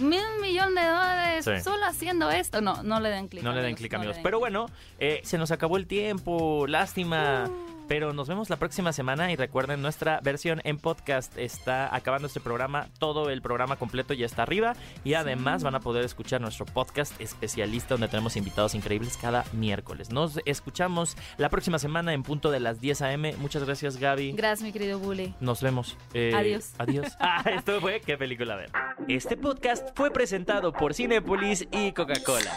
[0.00, 1.60] mil millón de dólares Sí.
[1.62, 2.60] solo haciendo esto.
[2.60, 3.42] No, no le den clic.
[3.42, 4.16] No le den amigos, clic, no amigos.
[4.16, 4.66] den Pero bueno,
[4.98, 6.66] eh, se nos acabó el tiempo.
[6.66, 7.44] Lástima.
[7.48, 7.77] Uh.
[7.88, 12.38] Pero nos vemos la próxima semana y recuerden, nuestra versión en podcast está acabando este
[12.38, 12.88] programa.
[12.98, 14.74] Todo el programa completo ya está arriba.
[15.04, 20.10] Y además van a poder escuchar nuestro podcast especialista donde tenemos invitados increíbles cada miércoles.
[20.10, 23.34] Nos escuchamos la próxima semana en punto de las 10 a.m.
[23.38, 24.32] Muchas gracias, Gaby.
[24.32, 25.34] Gracias, mi querido Bully.
[25.40, 25.96] Nos vemos.
[26.12, 26.72] Eh, Adiós.
[26.78, 27.06] Adiós.
[27.20, 28.70] Ah, esto fue qué película ver.
[29.06, 32.56] Este podcast fue presentado por Cinepolis y Coca-Cola.